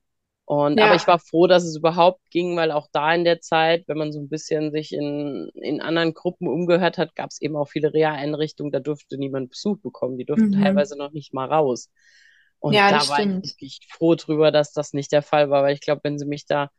[0.50, 0.96] Und, aber Ja.
[0.96, 4.12] ich war froh, dass es überhaupt ging, weil auch da in der Zeit, wenn man
[4.12, 7.94] so ein bisschen sich in, in anderen Gruppen umgehört hat, gab es eben auch viele
[7.94, 10.18] Reha-Einrichtungen, da durfte niemand Besuch bekommen.
[10.18, 10.54] Die durften Mhm.
[10.54, 11.92] teilweise noch nicht mal raus.
[12.60, 13.44] Und Ja, da war ich stimmt.
[13.44, 16.46] wirklich froh drüber, dass das nicht der Fall war, weil ich glaube, wenn sie mich
[16.48, 16.72] da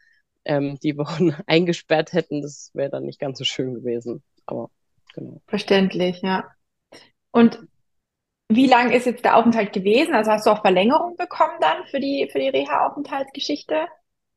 [0.44, 4.22] ähm, die Wochen eingesperrt hätten, das wäre dann nicht ganz so schön gewesen.
[4.46, 4.70] Aber
[5.14, 5.42] genau.
[5.48, 6.50] Verständlich, ja.
[7.32, 7.60] Und
[8.50, 10.14] wie lang ist jetzt der Aufenthalt gewesen?
[10.14, 13.86] Also hast du auch Verlängerung bekommen dann für die, für die Reha-Aufenthaltsgeschichte?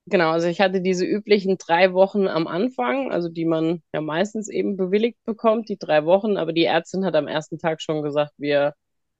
[0.05, 4.49] Genau, also ich hatte diese üblichen drei Wochen am Anfang, also die man ja meistens
[4.49, 8.33] eben bewilligt bekommt, die drei Wochen, aber die Ärztin hat am ersten Tag schon gesagt,
[8.37, 8.73] wir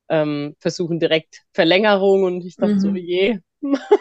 [0.10, 2.96] ähm, versuchen direkt Verlängerung und ich dachte so, Mhm.
[2.96, 3.40] je.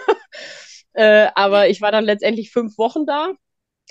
[0.94, 3.32] äh, aber ich war dann letztendlich fünf Wochen da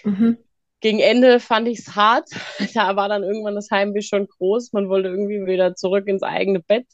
[0.06, 0.38] Mhm.
[0.82, 2.30] Gegen Ende fand ich es hart.
[2.74, 4.74] Da war dann irgendwann das Heimweh schon groß.
[4.74, 6.88] Man wollte irgendwie wieder zurück ins eigene Bett.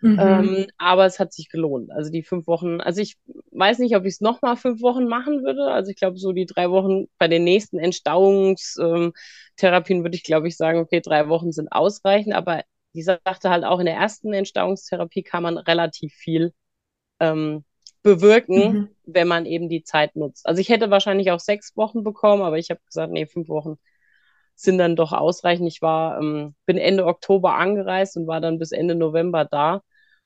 [0.00, 0.18] Mhm.
[0.20, 1.90] Ähm, aber es hat sich gelohnt.
[1.90, 3.16] Also die fünf Wochen, also ich
[3.50, 5.72] weiß nicht, ob ich es nochmal fünf Wochen machen würde.
[5.72, 10.56] Also ich glaube, so die drei Wochen bei den nächsten Entstauungstherapien würde ich, glaube ich,
[10.56, 12.34] sagen, okay, drei Wochen sind ausreichend.
[12.34, 12.62] Aber
[12.94, 16.52] die sagte halt auch, in der ersten Entstauungstherapie kann man relativ viel
[17.20, 17.64] ähm,
[18.02, 18.88] bewirken, mhm.
[19.04, 20.46] wenn man eben die Zeit nutzt.
[20.46, 23.78] Also ich hätte wahrscheinlich auch sechs Wochen bekommen, aber ich habe gesagt, nee, fünf Wochen
[24.54, 25.68] sind dann doch ausreichend.
[25.68, 29.82] Ich war, ähm, bin Ende Oktober angereist und war dann bis Ende November da.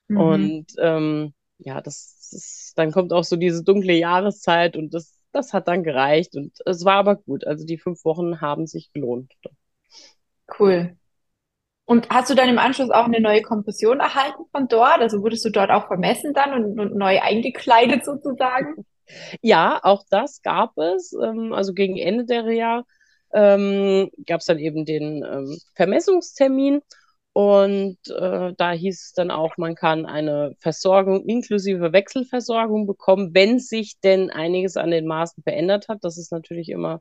[0.09, 0.17] Mhm.
[0.17, 5.53] Und ähm, ja, das, das, dann kommt auch so diese dunkle Jahreszeit und das, das
[5.53, 6.35] hat dann gereicht.
[6.37, 7.47] Und es war aber gut.
[7.47, 9.33] Also die fünf Wochen haben sich gelohnt.
[10.59, 10.97] Cool.
[11.85, 15.01] Und hast du dann im Anschluss auch eine neue Kompression erhalten von dort?
[15.01, 18.87] Also wurdest du dort auch vermessen dann und, und neu eingekleidet sozusagen?
[19.41, 21.13] Ja, auch das gab es.
[21.13, 22.85] Ähm, also gegen Ende der Reha
[23.35, 26.83] ähm, gab es dann eben den ähm, Vermessungstermin.
[27.35, 33.59] Und äh, da hieß es dann auch, man kann eine Versorgung inklusive Wechselversorgung bekommen, wenn
[33.59, 35.99] sich denn einiges an den Maßen verändert hat.
[36.03, 37.01] Das ist natürlich immer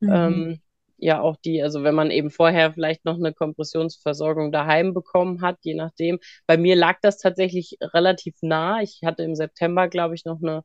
[0.00, 0.12] mhm.
[0.12, 0.60] ähm,
[0.98, 5.58] ja auch die, also wenn man eben vorher vielleicht noch eine Kompressionsversorgung daheim bekommen hat,
[5.62, 6.18] je nachdem.
[6.46, 8.82] Bei mir lag das tatsächlich relativ nah.
[8.82, 10.62] Ich hatte im September, glaube ich, noch eine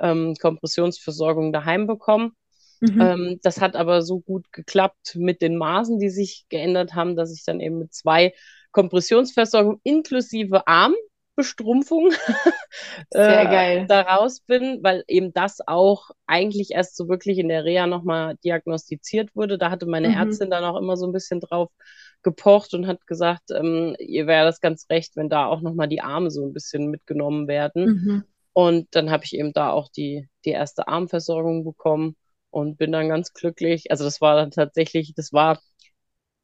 [0.00, 2.32] ähm, Kompressionsversorgung daheim bekommen.
[2.80, 3.00] Mhm.
[3.00, 7.32] Ähm, das hat aber so gut geklappt mit den Maßen, die sich geändert haben, dass
[7.32, 8.34] ich dann eben mit zwei
[8.72, 10.66] Kompressionsversorgungen inklusive
[11.36, 12.12] Armbestrumpfung
[13.10, 18.36] äh, daraus bin, weil eben das auch eigentlich erst so wirklich in der Reha nochmal
[18.44, 19.58] diagnostiziert wurde.
[19.58, 20.14] Da hatte meine mhm.
[20.14, 21.70] Ärztin dann auch immer so ein bisschen drauf
[22.22, 26.00] gepocht und hat gesagt, ähm, ihr wäre das ganz recht, wenn da auch nochmal die
[26.00, 27.84] Arme so ein bisschen mitgenommen werden.
[27.84, 28.24] Mhm.
[28.52, 32.16] Und dann habe ich eben da auch die, die erste Armversorgung bekommen
[32.50, 33.90] und bin dann ganz glücklich.
[33.90, 35.60] Also das war dann tatsächlich, das war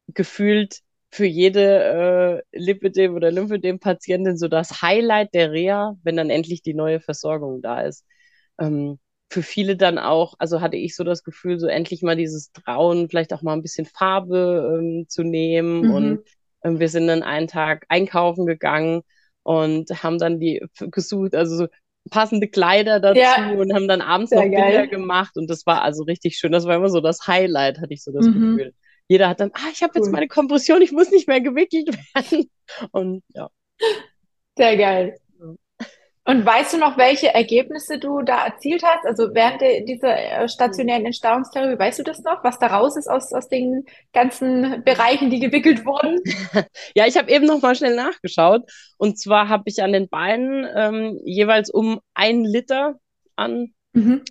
[0.07, 6.61] gefühlt für jede äh, Lipidem- oder Lymphedem-Patientin so das Highlight der Reha, wenn dann endlich
[6.61, 8.05] die neue Versorgung da ist.
[8.59, 8.97] Ähm,
[9.29, 13.09] für viele dann auch, also hatte ich so das Gefühl, so endlich mal dieses Trauen,
[13.09, 15.87] vielleicht auch mal ein bisschen Farbe ähm, zu nehmen.
[15.87, 15.91] Mhm.
[15.93, 16.19] Und
[16.63, 19.01] ähm, wir sind dann einen Tag einkaufen gegangen
[19.43, 21.67] und haben dann die gesucht, also so
[22.09, 23.51] passende Kleider dazu ja.
[23.51, 24.71] und haben dann abends Sehr noch geil.
[24.71, 26.51] Bilder gemacht und das war also richtig schön.
[26.51, 28.33] Das war immer so das Highlight, hatte ich so das mhm.
[28.33, 28.73] Gefühl.
[29.11, 30.03] Jeder hat dann, ah, ich habe cool.
[30.05, 32.49] jetzt meine Kompression, ich muss nicht mehr gewickelt werden.
[32.91, 33.49] Und ja.
[34.57, 35.17] Sehr geil.
[36.23, 39.05] Und weißt du noch, welche Ergebnisse du da erzielt hast?
[39.05, 43.33] Also während dieser äh, stationären Entstauungstherapie, weißt du das noch, was da raus ist aus,
[43.33, 46.21] aus den ganzen Bereichen, die gewickelt wurden?
[46.95, 48.61] ja, ich habe eben noch mal schnell nachgeschaut.
[48.97, 52.97] Und zwar habe ich an den Beinen ähm, jeweils um ein Liter
[53.35, 54.21] an mhm.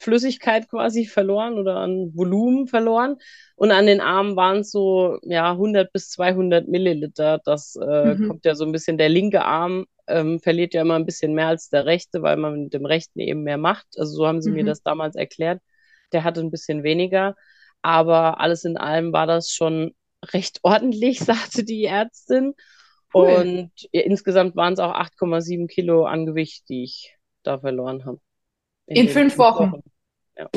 [0.00, 3.16] Flüssigkeit quasi verloren oder an Volumen verloren.
[3.56, 7.40] Und an den Armen waren es so ja 100 bis 200 Milliliter.
[7.44, 8.28] Das äh, mhm.
[8.28, 8.98] kommt ja so ein bisschen.
[8.98, 12.64] Der linke Arm ähm, verliert ja immer ein bisschen mehr als der rechte, weil man
[12.64, 13.86] mit dem rechten eben mehr macht.
[13.96, 14.56] Also so haben sie mhm.
[14.56, 15.60] mir das damals erklärt.
[16.12, 17.34] Der hatte ein bisschen weniger.
[17.82, 19.94] Aber alles in allem war das schon
[20.32, 22.54] recht ordentlich, sagte die Ärztin.
[23.12, 23.28] Cool.
[23.28, 28.20] Und ja, insgesamt waren es auch 8,7 Kilo an Gewicht, die ich da verloren habe.
[28.88, 29.72] In, in fünf Wochen.
[29.72, 29.82] Wochen.
[30.36, 30.50] Ja.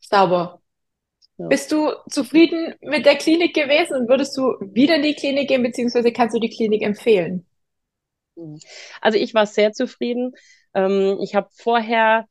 [0.00, 0.60] Sauber.
[1.38, 1.46] Ja.
[1.48, 5.62] Bist du zufrieden mit der Klinik gewesen und würdest du wieder in die Klinik gehen,
[5.62, 7.46] beziehungsweise kannst du die Klinik empfehlen?
[9.00, 10.32] Also ich war sehr zufrieden.
[10.74, 12.26] Ähm, ich habe vorher,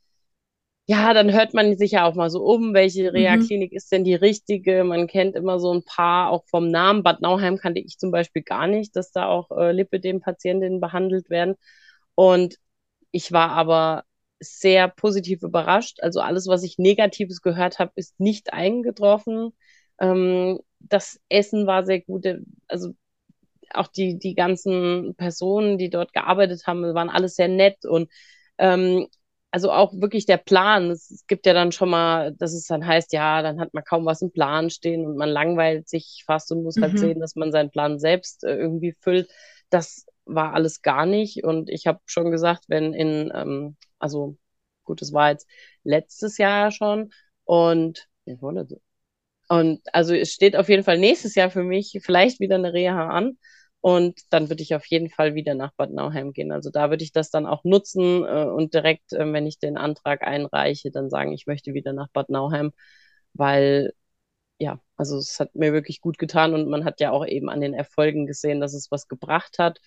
[0.86, 3.10] ja, dann hört man sich ja auch mal so um, welche mhm.
[3.10, 3.78] Reha-Klinik mhm.
[3.78, 4.84] ist denn die richtige.
[4.84, 7.04] Man kennt immer so ein paar, auch vom Namen.
[7.04, 11.56] Bad Nauheim kannte ich zum Beispiel gar nicht, dass da auch äh, Lipidem-Patientinnen behandelt werden.
[12.16, 12.58] Und
[13.12, 14.04] ich war aber
[14.44, 16.00] sehr positiv überrascht.
[16.02, 19.54] Also alles, was ich Negatives gehört habe, ist nicht eingetroffen.
[20.00, 22.26] Ähm, das Essen war sehr gut.
[22.68, 22.94] Also
[23.74, 28.10] auch die, die ganzen Personen, die dort gearbeitet haben, waren alles sehr nett und
[28.58, 29.08] ähm,
[29.54, 30.90] also auch wirklich der Plan.
[30.90, 34.04] Es, gibt ja dann schon mal, dass es dann heißt, ja, dann hat man kaum
[34.06, 36.98] was im Plan stehen und man langweilt sich fast und muss halt mhm.
[36.98, 39.30] halt sehen, dass man seinen Plan selbst äh, irgendwie füllt.
[39.70, 41.44] Das war alles gar nicht.
[41.44, 44.38] Und ich habe schon gesagt, wenn in, ähm, also
[44.84, 45.48] gut, das war jetzt
[45.84, 47.12] letztes Jahr schon
[47.46, 48.08] und
[49.48, 53.10] und also es steht auf jeden Fall nächstes Jahr für mich vielleicht wieder eine Reha
[53.10, 53.38] an.
[53.82, 56.54] Und dann würde ich auf jeden Fall wieder nach Bad Nauheim gehen.
[56.54, 59.76] Also da würde ich das dann auch nutzen äh, und direkt, äh, wenn ich den
[59.78, 62.72] Antrag einreiche, dann sagen, ich möchte wieder nach Bad Nauheim,
[63.34, 63.94] weil
[64.60, 67.62] ja, also es hat mir wirklich gut getan und man hat ja auch eben an
[67.62, 69.80] den Erfolgen gesehen, dass es was gebracht hat.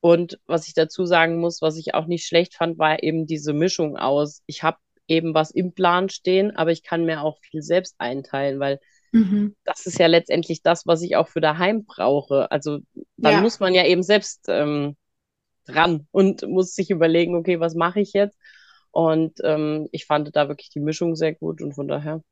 [0.00, 3.52] Und was ich dazu sagen muss, was ich auch nicht schlecht fand, war eben diese
[3.52, 7.62] Mischung aus, ich habe eben was im Plan stehen, aber ich kann mir auch viel
[7.62, 8.80] selbst einteilen, weil
[9.12, 9.54] mhm.
[9.64, 12.50] das ist ja letztendlich das, was ich auch für daheim brauche.
[12.50, 12.78] Also
[13.16, 13.40] dann ja.
[13.40, 14.96] muss man ja eben selbst ähm,
[15.68, 18.38] ran und muss sich überlegen, okay, was mache ich jetzt?
[18.92, 22.22] Und ähm, ich fand da wirklich die Mischung sehr gut und von daher.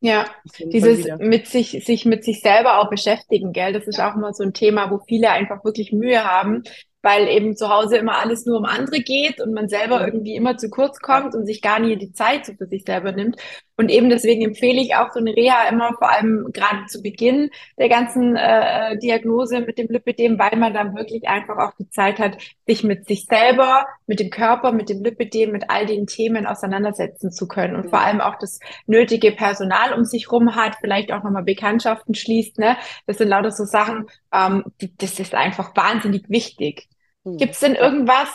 [0.00, 0.26] Ja,
[0.58, 4.42] dieses mit sich, sich mit sich selber auch beschäftigen, gell, das ist auch immer so
[4.42, 6.64] ein Thema, wo viele einfach wirklich Mühe haben,
[7.02, 10.56] weil eben zu Hause immer alles nur um andere geht und man selber irgendwie immer
[10.56, 13.36] zu kurz kommt und sich gar nie die Zeit so für sich selber nimmt.
[13.76, 17.50] Und eben deswegen empfehle ich auch so eine Reha immer, vor allem gerade zu Beginn
[17.78, 22.18] der ganzen äh, Diagnose mit dem Lipidem, weil man dann wirklich einfach auch die Zeit
[22.18, 22.36] hat,
[22.66, 27.32] sich mit sich selber, mit dem Körper, mit dem Lipidem, mit all den Themen auseinandersetzen
[27.32, 31.24] zu können und vor allem auch das nötige Personal um sich rum hat, vielleicht auch
[31.24, 32.58] nochmal Bekanntschaften schließt.
[32.58, 32.76] Ne?
[33.06, 36.88] Das sind lauter so Sachen, ähm, die, das ist einfach wahnsinnig wichtig.
[37.24, 37.36] Hm.
[37.36, 38.28] Gibt es denn irgendwas,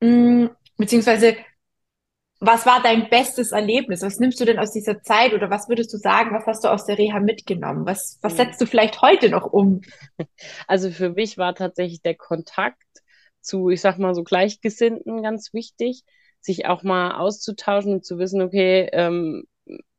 [0.00, 1.36] mh, hm, beziehungsweise
[2.38, 4.02] was war dein bestes Erlebnis?
[4.02, 6.68] Was nimmst du denn aus dieser Zeit oder was würdest du sagen, was hast du
[6.68, 7.86] aus der Reha mitgenommen?
[7.86, 8.36] Was, was hm.
[8.36, 9.80] setzt du vielleicht heute noch um?
[10.66, 12.82] Also für mich war tatsächlich der Kontakt
[13.40, 16.02] zu, ich sag mal, so Gleichgesinnten ganz wichtig,
[16.40, 19.44] sich auch mal auszutauschen und zu wissen, okay, ähm,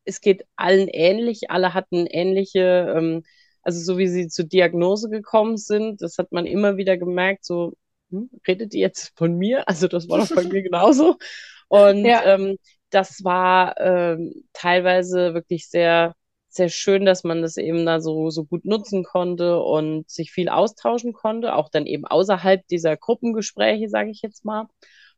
[0.06, 3.24] es geht allen ähnlich, alle hatten ähnliche, ähm,
[3.62, 7.74] also so wie sie zur Diagnose gekommen sind, das hat man immer wieder gemerkt, so
[8.12, 9.68] hm, redet ihr jetzt von mir?
[9.68, 11.18] Also das war doch bei mir genauso.
[11.68, 12.24] Und ja.
[12.26, 12.58] ähm,
[12.90, 16.16] das war ähm, teilweise wirklich sehr,
[16.50, 20.50] sehr schön, dass man das eben da so, so gut nutzen konnte und sich viel
[20.50, 24.68] austauschen konnte, auch dann eben außerhalb dieser Gruppengespräche, sage ich jetzt mal.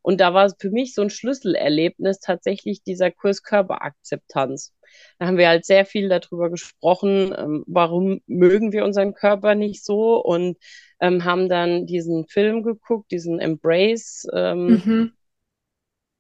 [0.02, 4.74] Und da war für mich so ein Schlüsselerlebnis tatsächlich dieser Kurs Körperakzeptanz.
[5.18, 9.84] Da haben wir halt sehr viel darüber gesprochen, ähm, warum mögen wir unseren Körper nicht
[9.86, 10.58] so und
[11.00, 14.28] ähm, haben dann diesen Film geguckt, diesen Embrace.
[14.34, 15.14] Ähm, mhm.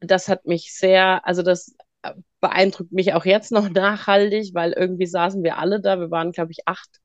[0.01, 5.07] Das hat mich sehr, also das äh, beeindruckt mich auch jetzt noch nachhaltig, weil irgendwie
[5.07, 5.99] saßen wir alle da.
[5.99, 6.99] Wir waren, glaube ich, acht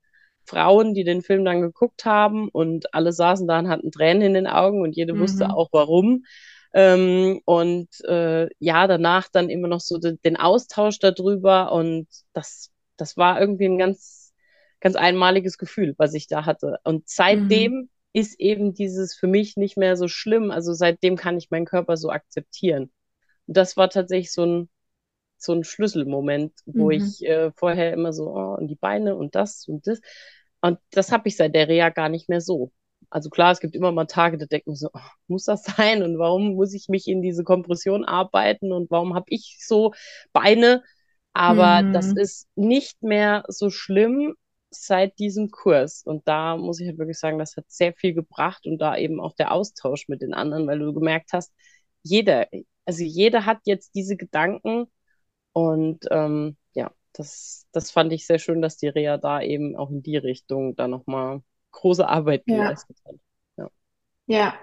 [0.47, 4.35] Frauen, die den Film dann geguckt haben und alle saßen da und hatten Tränen in
[4.35, 5.21] den Augen und jede mhm.
[5.21, 6.25] wusste auch warum.
[6.75, 12.73] Ähm, und äh, ja, danach dann immer noch so de den Austausch darüber und das,
[12.97, 14.35] das war irgendwie ein ganz,
[14.81, 16.79] ganz einmaliges Gefühl, was ich da hatte.
[16.83, 17.91] Und seitdem mhm.
[18.13, 20.51] ist eben dieses für mich nicht mehr so schlimm.
[20.51, 22.91] Also seitdem kann ich meinen Körper so akzeptieren.
[23.47, 24.71] Und das war tatsächlich so ein,
[25.39, 26.91] so ein Schlüsselmoment, wo mhm.
[26.91, 30.01] ich äh, vorher immer so, oh, und die Beine und das und das.
[30.61, 32.73] Und das habe ich seit der Reha gar nicht mehr so.
[33.11, 36.03] Also klar, es gibt immer mal Tage, da denkt man so, oh, muss das sein?
[36.03, 38.73] Und warum muss ich mich in diese Kompression arbeiten?
[38.73, 39.93] Und warum habe ich so
[40.33, 40.83] Beine?
[41.33, 41.93] Aber mhm.
[41.93, 44.35] das ist nicht mehr so schlimm
[44.71, 46.03] seit diesem Kurs.
[46.05, 49.21] Und da muss ich halt wirklich sagen, das hat sehr viel gebracht und da eben
[49.21, 51.53] auch der Austausch mit den anderen, weil du gemerkt hast,
[52.03, 52.49] jeder,
[52.85, 54.87] also jeder hat jetzt diese Gedanken
[55.53, 59.91] und ähm, ja, das, das fand ich sehr schön, dass die Reha da eben auch
[59.91, 61.43] in die Richtung da nochmal
[61.75, 63.13] große Arbeit geleistet ja.
[63.13, 63.21] hat.
[63.57, 63.69] Ja.
[64.27, 64.55] ja.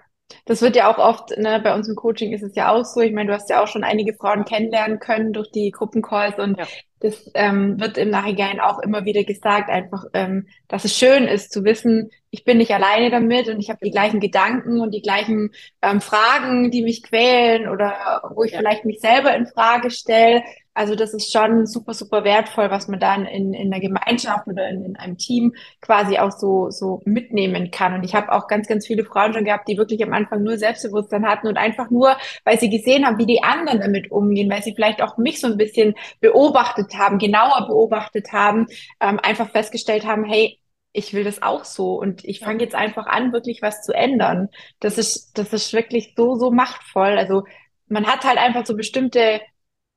[0.46, 3.02] Das wird ja auch oft, ne, bei uns im Coaching ist es ja auch so.
[3.02, 6.58] Ich meine, du hast ja auch schon einige Frauen kennenlernen können durch die Gruppencalls und
[6.58, 6.66] ja.
[7.00, 11.52] das ähm, wird im Nachhinein auch immer wieder gesagt, einfach, ähm, dass es schön ist
[11.52, 15.02] zu wissen, ich bin nicht alleine damit und ich habe die gleichen Gedanken und die
[15.02, 18.60] gleichen ähm, Fragen, die mich quälen oder wo ich ja.
[18.60, 20.44] vielleicht mich selber in Frage stelle.
[20.74, 24.70] Also das ist schon super, super wertvoll, was man dann in, in einer Gemeinschaft oder
[24.70, 27.94] in, in einem Team quasi auch so, so mitnehmen kann.
[27.94, 30.58] Und ich habe auch ganz, ganz viele Frauen schon gehabt, die wirklich am Anfang nur
[30.58, 34.64] Selbstbewusstsein hatten und einfach nur, weil sie gesehen haben, wie die anderen damit umgehen, weil
[34.64, 38.68] sie vielleicht auch mich so ein bisschen beobachtet haben, genauer beobachtet haben,
[39.02, 40.58] ähm, einfach festgestellt haben, hey,
[40.94, 44.50] ich will das auch so und ich fange jetzt einfach an, wirklich was zu ändern.
[44.80, 47.18] Das ist, das ist wirklich so, so machtvoll.
[47.18, 47.44] Also
[47.88, 49.42] man hat halt einfach so bestimmte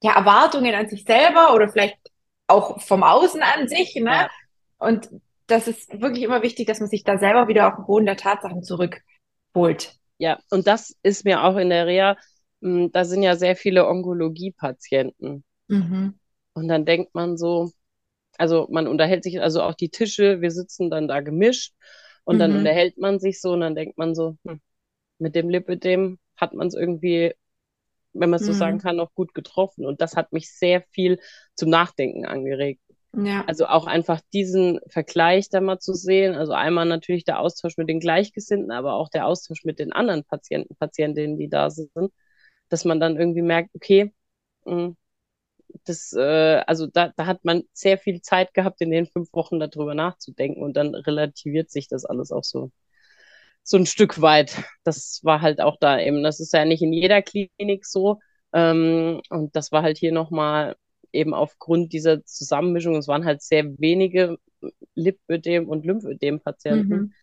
[0.02, 1.98] ja, Erwartungen an sich selber oder vielleicht
[2.46, 3.94] auch vom Außen an sich.
[3.96, 4.10] Ne?
[4.10, 4.30] Ja.
[4.78, 5.08] Und
[5.46, 8.16] das ist wirklich immer wichtig, dass man sich da selber wieder auf den Boden der
[8.16, 9.94] Tatsachen zurückholt.
[10.18, 12.16] Ja, und das ist mir auch in der Reha,
[12.62, 15.44] hm, da sind ja sehr viele Onkologie-Patienten.
[15.68, 16.18] Mhm.
[16.54, 17.72] Und dann denkt man so,
[18.38, 21.74] also man unterhält sich, also auch die Tische, wir sitzen dann da gemischt
[22.24, 22.40] und mhm.
[22.40, 24.60] dann unterhält man sich so und dann denkt man so, hm,
[25.18, 27.34] mit dem Lipidem hat man es irgendwie
[28.14, 28.56] wenn man es so mhm.
[28.56, 29.84] sagen kann, noch gut getroffen.
[29.84, 31.18] Und das hat mich sehr viel
[31.54, 32.80] zum Nachdenken angeregt.
[33.16, 33.44] Ja.
[33.46, 36.34] Also auch einfach diesen Vergleich da mal zu sehen.
[36.34, 40.24] Also einmal natürlich der Austausch mit den Gleichgesinnten, aber auch der Austausch mit den anderen
[40.24, 41.90] Patienten, Patientinnen, die da sind,
[42.68, 44.12] dass man dann irgendwie merkt, okay,
[44.64, 44.96] hm,
[45.84, 49.60] das, äh, also da, da hat man sehr viel Zeit gehabt, in den fünf Wochen
[49.60, 52.70] darüber nachzudenken und dann relativiert sich das alles auch so
[53.64, 54.62] so ein Stück weit.
[54.84, 56.22] Das war halt auch da eben.
[56.22, 58.20] Das ist ja nicht in jeder Klinik so.
[58.52, 60.76] Ähm, und das war halt hier nochmal
[61.12, 64.36] eben aufgrund dieser Zusammenmischung, es waren halt sehr wenige
[64.94, 66.94] Lipödem- und Lymphödem-Patienten.
[66.94, 67.14] Mhm.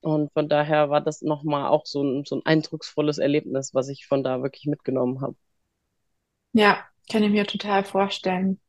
[0.00, 4.06] Und von daher war das nochmal auch so ein, so ein eindrucksvolles Erlebnis, was ich
[4.06, 5.36] von da wirklich mitgenommen habe.
[6.52, 8.60] Ja, kann ich mir total vorstellen.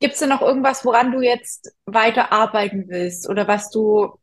[0.00, 4.18] Gibt es denn noch irgendwas, woran du jetzt weiter arbeiten willst oder was du,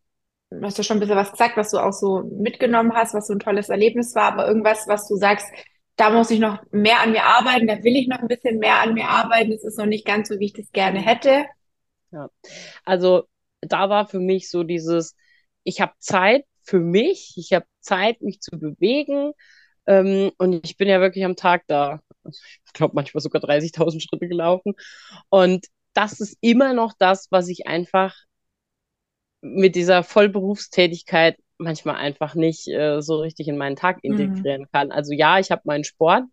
[0.62, 3.34] hast du schon ein bisschen was gesagt, was du auch so mitgenommen hast, was so
[3.34, 5.48] ein tolles Erlebnis war, aber irgendwas, was du sagst,
[5.96, 8.82] da muss ich noch mehr an mir arbeiten, da will ich noch ein bisschen mehr
[8.82, 11.46] an mir arbeiten, es ist noch nicht ganz so, wie ich das gerne hätte.
[12.12, 12.30] Ja,
[12.86, 13.24] also
[13.62, 15.16] da war für mich so dieses,
[15.64, 19.34] ich habe Zeit für mich, ich habe Zeit, mich zu bewegen
[19.86, 22.02] ähm, und ich bin ja wirklich am Tag da.
[22.26, 24.74] Ich glaube, manchmal sogar 30.000 Schritte gelaufen.
[25.30, 28.16] Und das ist immer noch das, was ich einfach
[29.42, 34.12] mit dieser Vollberufstätigkeit manchmal einfach nicht äh, so richtig in meinen Tag mhm.
[34.12, 34.68] integrieren mhm.
[34.72, 34.92] kann.
[34.92, 36.24] Also ja, ich habe meinen Sport,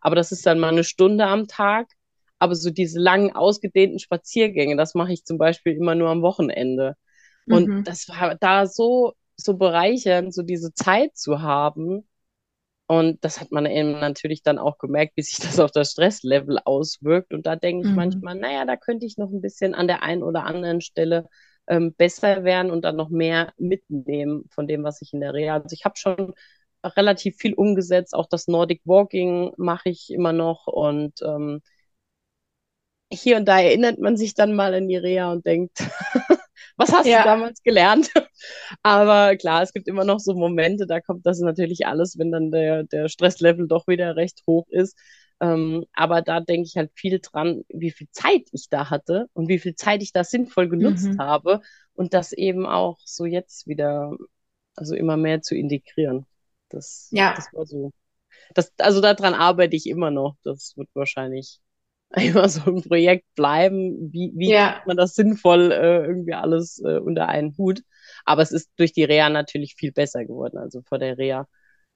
[0.00, 1.88] aber das ist dann mal eine Stunde am Tag.
[2.38, 6.94] Aber so diese langen, ausgedehnten Spaziergänge, das mache ich zum Beispiel immer nur am Wochenende.
[7.48, 7.84] Und mhm.
[7.84, 12.06] das war da so, so bereichernd, so diese Zeit zu haben.
[12.88, 16.58] Und das hat man eben natürlich dann auch gemerkt, wie sich das auf das Stresslevel
[16.64, 17.32] auswirkt.
[17.32, 17.96] Und da denke ich mhm.
[17.96, 21.28] manchmal, naja, da könnte ich noch ein bisschen an der einen oder anderen Stelle
[21.68, 25.54] ähm, besser werden und dann noch mehr mitnehmen von dem, was ich in der Reha.
[25.54, 26.34] Also ich habe schon
[26.84, 28.14] relativ viel umgesetzt.
[28.14, 31.60] Auch das Nordic Walking mache ich immer noch und ähm,
[33.12, 35.78] hier und da erinnert man sich dann mal an die Reha und denkt,
[36.76, 37.18] was hast ja.
[37.18, 38.10] du damals gelernt?
[38.82, 42.50] Aber klar, es gibt immer noch so Momente, da kommt das natürlich alles, wenn dann
[42.50, 44.98] der, der Stresslevel doch wieder recht hoch ist.
[45.40, 49.48] Ähm, aber da denke ich halt viel dran, wie viel Zeit ich da hatte und
[49.48, 51.18] wie viel Zeit ich da sinnvoll genutzt mhm.
[51.18, 51.60] habe
[51.94, 54.16] und das eben auch so jetzt wieder,
[54.76, 56.26] also immer mehr zu integrieren.
[56.68, 57.34] Das, ja.
[57.34, 57.92] das war so.
[58.54, 60.36] Das, also daran arbeite ich immer noch.
[60.42, 61.60] Das wird wahrscheinlich
[62.16, 64.12] immer so ein Projekt bleiben.
[64.12, 64.72] Wie, wie ja.
[64.72, 67.82] kriegt man das sinnvoll äh, irgendwie alles äh, unter einen Hut?
[68.24, 70.58] Aber es ist durch die Reha natürlich viel besser geworden.
[70.58, 71.46] Also vor der Reha,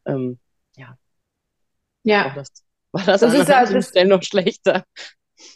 [0.05, 0.39] ähm,
[0.77, 0.99] ja.
[2.03, 2.35] Ja.
[2.35, 4.85] Das, war das, das ist an Stellen noch schlechter.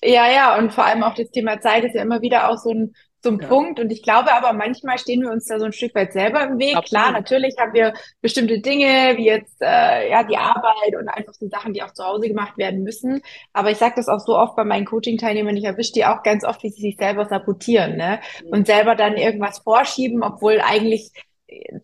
[0.03, 2.71] Ja, ja, und vor allem auch das Thema Zeit ist ja immer wieder auch so
[2.71, 3.49] ein, so ein ja.
[3.49, 3.81] Punkt.
[3.81, 6.59] Und ich glaube aber, manchmal stehen wir uns da so ein Stück weit selber im
[6.59, 6.77] Weg.
[6.77, 7.03] Absolut.
[7.03, 11.49] Klar, natürlich haben wir bestimmte Dinge, wie jetzt äh, ja die Arbeit und einfach so
[11.49, 13.23] Sachen, die auch zu Hause gemacht werden müssen.
[13.53, 16.45] Aber ich sage das auch so oft bei meinen Coaching-Teilnehmern, ich erwische die auch ganz
[16.45, 18.21] oft, wie sie sich selber sabotieren ne?
[18.43, 18.51] Mhm.
[18.51, 21.11] und selber dann irgendwas vorschieben, obwohl eigentlich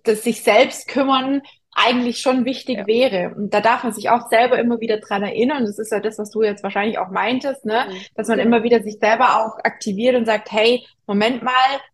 [0.05, 2.87] das sich selbst kümmern eigentlich schon wichtig ja.
[2.87, 3.35] wäre.
[3.35, 5.59] Und da darf man sich auch selber immer wieder dran erinnern.
[5.59, 7.87] Und das ist ja das, was du jetzt wahrscheinlich auch meintest, ne?
[7.89, 7.97] Mhm.
[8.15, 11.53] dass man immer wieder sich selber auch aktiviert und sagt, hey, Moment mal,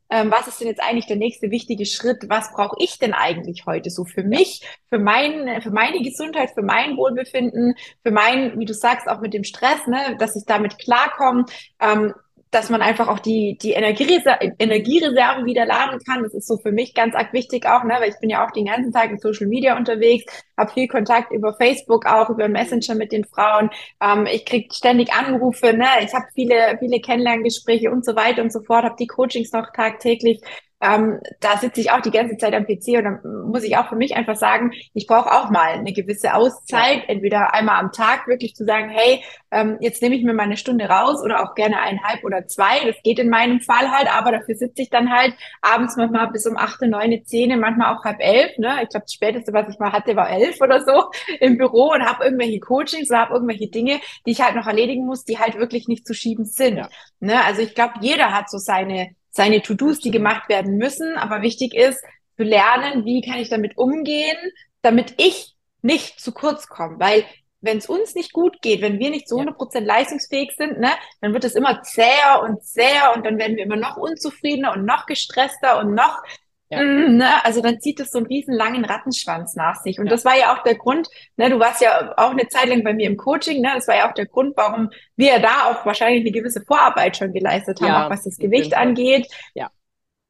[0.08, 2.24] ähm, was ist denn jetzt eigentlich der nächste wichtige Schritt?
[2.28, 6.62] Was brauche ich denn eigentlich heute so für mich, für mein, für meine Gesundheit, für
[6.62, 10.78] mein Wohlbefinden, für mein, wie du sagst, auch mit dem Stress, ne, dass ich damit
[10.78, 11.46] klarkomme.
[11.80, 12.14] Ähm,
[12.50, 16.22] dass man einfach auch die, die Energiereserve, Energiereserve wieder laden kann.
[16.22, 17.94] Das ist so für mich ganz arg wichtig auch, ne?
[17.98, 20.24] weil ich bin ja auch den ganzen Tag in Social Media unterwegs,
[20.56, 23.70] habe viel Kontakt über Facebook auch, über Messenger mit den Frauen.
[24.00, 25.86] Ähm, ich krieg ständig Anrufe, ne?
[26.04, 29.72] ich habe viele, viele Kennenlerngespräche und so weiter und so fort, habe die Coachings noch
[29.74, 30.40] tagtäglich
[30.80, 33.88] ähm, da sitze ich auch die ganze Zeit am PC und dann muss ich auch
[33.88, 38.26] für mich einfach sagen, ich brauche auch mal eine gewisse Auszeit, entweder einmal am Tag
[38.26, 41.54] wirklich zu sagen, hey, ähm, jetzt nehme ich mir mal eine Stunde raus oder auch
[41.54, 42.84] gerne eineinhalb oder zwei.
[42.84, 46.46] Das geht in meinem Fall halt, aber dafür sitze ich dann halt abends manchmal bis
[46.46, 48.58] um acht, neun, zehn, manchmal auch halb elf.
[48.58, 48.82] Ne?
[48.82, 51.10] Ich glaube, das Späteste, was ich mal hatte, war elf oder so
[51.40, 55.06] im Büro und habe irgendwelche Coachings oder habe irgendwelche Dinge, die ich halt noch erledigen
[55.06, 56.76] muss, die halt wirklich nicht zu schieben sind.
[56.76, 56.88] Ja.
[57.20, 57.42] Ne?
[57.44, 61.16] Also ich glaube, jeder hat so seine seine To-Dos, die gemacht werden müssen.
[61.16, 62.02] Aber wichtig ist
[62.36, 64.36] zu lernen, wie kann ich damit umgehen,
[64.82, 66.98] damit ich nicht zu kurz komme.
[66.98, 67.24] Weil
[67.60, 71.32] wenn es uns nicht gut geht, wenn wir nicht zu 100% leistungsfähig sind, ne, dann
[71.32, 75.06] wird es immer zäher und zäher und dann werden wir immer noch unzufriedener und noch
[75.06, 76.22] gestresster und noch
[76.68, 76.82] ja.
[76.82, 77.44] Mm, ne?
[77.44, 79.98] Also dann zieht es so einen riesen langen Rattenschwanz nach sich.
[79.98, 80.10] Und ja.
[80.10, 82.92] das war ja auch der Grund, ne, du warst ja auch eine Zeit lang bei
[82.92, 83.70] mir im Coaching, ne?
[83.74, 87.32] Das war ja auch der Grund, warum wir da auch wahrscheinlich eine gewisse Vorarbeit schon
[87.32, 89.28] geleistet haben, ja, auch was das Gewicht angeht.
[89.54, 89.70] Ja.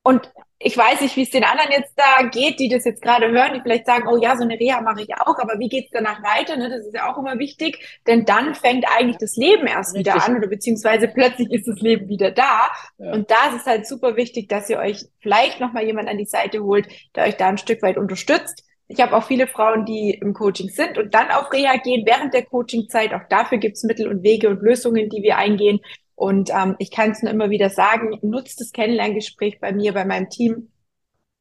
[0.03, 3.31] Und ich weiß nicht, wie es den anderen jetzt da geht, die das jetzt gerade
[3.31, 5.91] hören, die vielleicht sagen, oh ja, so eine Reha mache ich auch, aber wie geht's
[5.93, 6.57] danach weiter?
[6.57, 6.71] Ne?
[6.71, 10.15] Das ist ja auch immer wichtig, denn dann fängt eigentlich das Leben erst Richtig.
[10.15, 12.71] wieder an oder beziehungsweise plötzlich ist das Leben wieder da.
[12.97, 13.13] Ja.
[13.13, 16.25] Und da ist es halt super wichtig, dass ihr euch vielleicht nochmal jemand an die
[16.25, 18.65] Seite holt, der euch da ein Stück weit unterstützt.
[18.89, 22.33] Ich habe auch viele Frauen, die im Coaching sind und dann auf Reha gehen während
[22.33, 23.13] der Coachingzeit.
[23.13, 25.81] Auch dafür gibt's Mittel und Wege und Lösungen, die wir eingehen.
[26.17, 30.05] Und ähm, ich kann es nur immer wieder sagen, nutzt das Kennenlerngespräch bei mir, bei
[30.05, 30.73] meinem Team.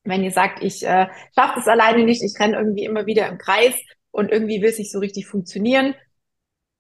[0.04, 3.40] Wenn ihr sagt, ich äh, schaffe das alleine nicht, ich renne irgendwie immer wieder im
[3.40, 3.74] Kreis
[4.12, 5.96] und irgendwie will es nicht so richtig funktionieren,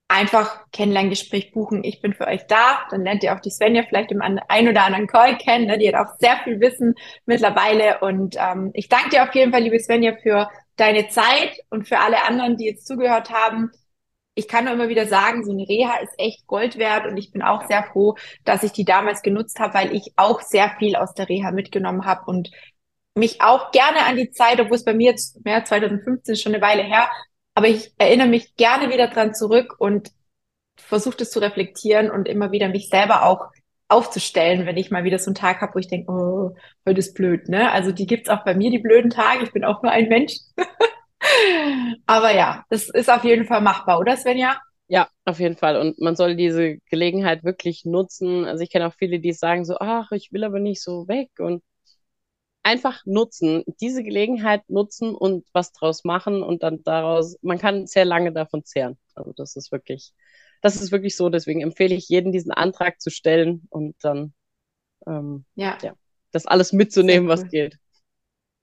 [0.07, 1.83] einfach Kennenlerngespräch buchen.
[1.83, 2.85] Ich bin für euch da.
[2.91, 5.65] Dann lernt ihr auch die Svenja vielleicht im einen oder anderen Call kennen.
[5.65, 5.77] Ne?
[5.77, 7.99] Die hat auch sehr viel Wissen mittlerweile.
[8.01, 11.99] Und ähm, ich danke dir auf jeden Fall, liebe Svenja, für deine Zeit und für
[11.99, 13.71] alle anderen, die jetzt zugehört haben.
[14.35, 17.31] Ich kann nur immer wieder sagen, so eine Reha ist echt Gold wert und ich
[17.31, 20.95] bin auch sehr froh, dass ich die damals genutzt habe, weil ich auch sehr viel
[20.95, 22.51] aus der Reha mitgenommen habe und
[23.15, 26.61] mich auch gerne an die Zeit, obwohl es bei mir jetzt mehr 2015 schon eine
[26.61, 27.09] Weile her,
[27.53, 30.11] aber ich erinnere mich gerne wieder dran zurück und
[30.77, 33.51] versuche das zu reflektieren und immer wieder mich selber auch
[33.87, 36.55] aufzustellen, wenn ich mal wieder so einen Tag habe, wo ich denke, oh,
[36.85, 37.71] heute ist blöd, ne?
[37.71, 39.43] Also die gibt's auch bei mir, die blöden Tage.
[39.43, 40.33] Ich bin auch nur ein Mensch.
[42.05, 44.59] Aber ja, das ist auf jeden Fall machbar, oder Svenja?
[44.87, 45.77] Ja, auf jeden Fall.
[45.77, 48.45] Und man soll diese Gelegenheit wirklich nutzen.
[48.45, 51.29] Also ich kenne auch viele, die sagen so, ach, ich will aber nicht so weg
[51.39, 51.63] und
[52.61, 58.05] einfach nutzen, diese Gelegenheit nutzen und was draus machen und dann daraus, man kann sehr
[58.05, 58.97] lange davon zehren.
[59.13, 60.13] Also das ist wirklich,
[60.61, 61.29] das ist wirklich so.
[61.29, 64.33] Deswegen empfehle ich jedem, diesen Antrag zu stellen und dann
[65.07, 65.77] ähm, ja.
[65.81, 65.93] ja,
[66.31, 67.77] das alles mitzunehmen, was geht.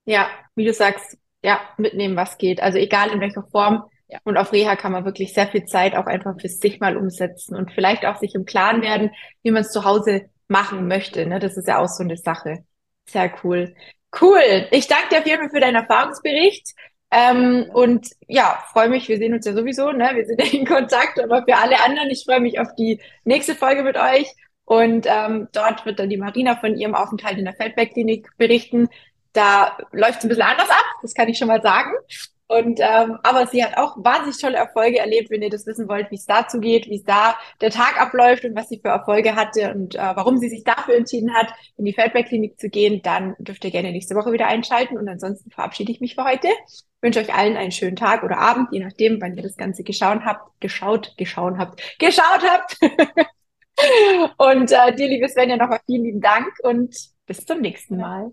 [0.05, 2.63] Ja, wie du sagst, ja, mitnehmen, was geht.
[2.63, 3.85] Also egal in welcher Form.
[4.09, 4.19] Ja.
[4.25, 7.57] Und auf Reha kann man wirklich sehr viel Zeit auch einfach für sich mal umsetzen
[7.57, 9.11] und vielleicht auch sich im Klaren werden,
[9.43, 11.27] wie man es zu Hause machen möchte.
[11.27, 11.39] Ne?
[11.39, 12.65] Das ist ja auch so eine Sache.
[13.07, 13.75] Sehr cool.
[14.21, 14.69] Cool.
[14.71, 16.75] Ich danke dir auf jeden Fall für deinen Erfahrungsbericht.
[17.11, 20.13] Ähm, und ja, freue mich, wir sehen uns ja sowieso, ne?
[20.15, 23.55] Wir sind ja in Kontakt, aber für alle anderen, ich freue mich auf die nächste
[23.55, 24.33] Folge mit euch.
[24.65, 28.89] Und ähm, dort wird dann die Marina von ihrem Aufenthalt in der Feldbergklinik berichten.
[29.33, 31.93] Da läuft es ein bisschen anders ab, das kann ich schon mal sagen.
[32.53, 36.11] Und ähm, aber sie hat auch wahnsinnig tolle Erfolge erlebt, wenn ihr das wissen wollt,
[36.11, 39.35] wie es dazu geht, wie es da der Tag abläuft und was sie für Erfolge
[39.37, 43.35] hatte und äh, warum sie sich dafür entschieden hat, in die Feldberg-Klinik zu gehen, dann
[43.39, 44.99] dürft ihr gerne nächste Woche wieder einschalten.
[44.99, 46.49] Und ansonsten verabschiede ich mich für heute.
[47.01, 50.21] Wünsche euch allen einen schönen Tag oder Abend, je nachdem, wann ihr das Ganze geschaut
[50.27, 52.77] habt, geschaut, geschaut habt, geschaut habt.
[54.37, 58.31] und äh, dir, liebe Svenja, nochmal vielen lieben Dank und bis zum nächsten Mal.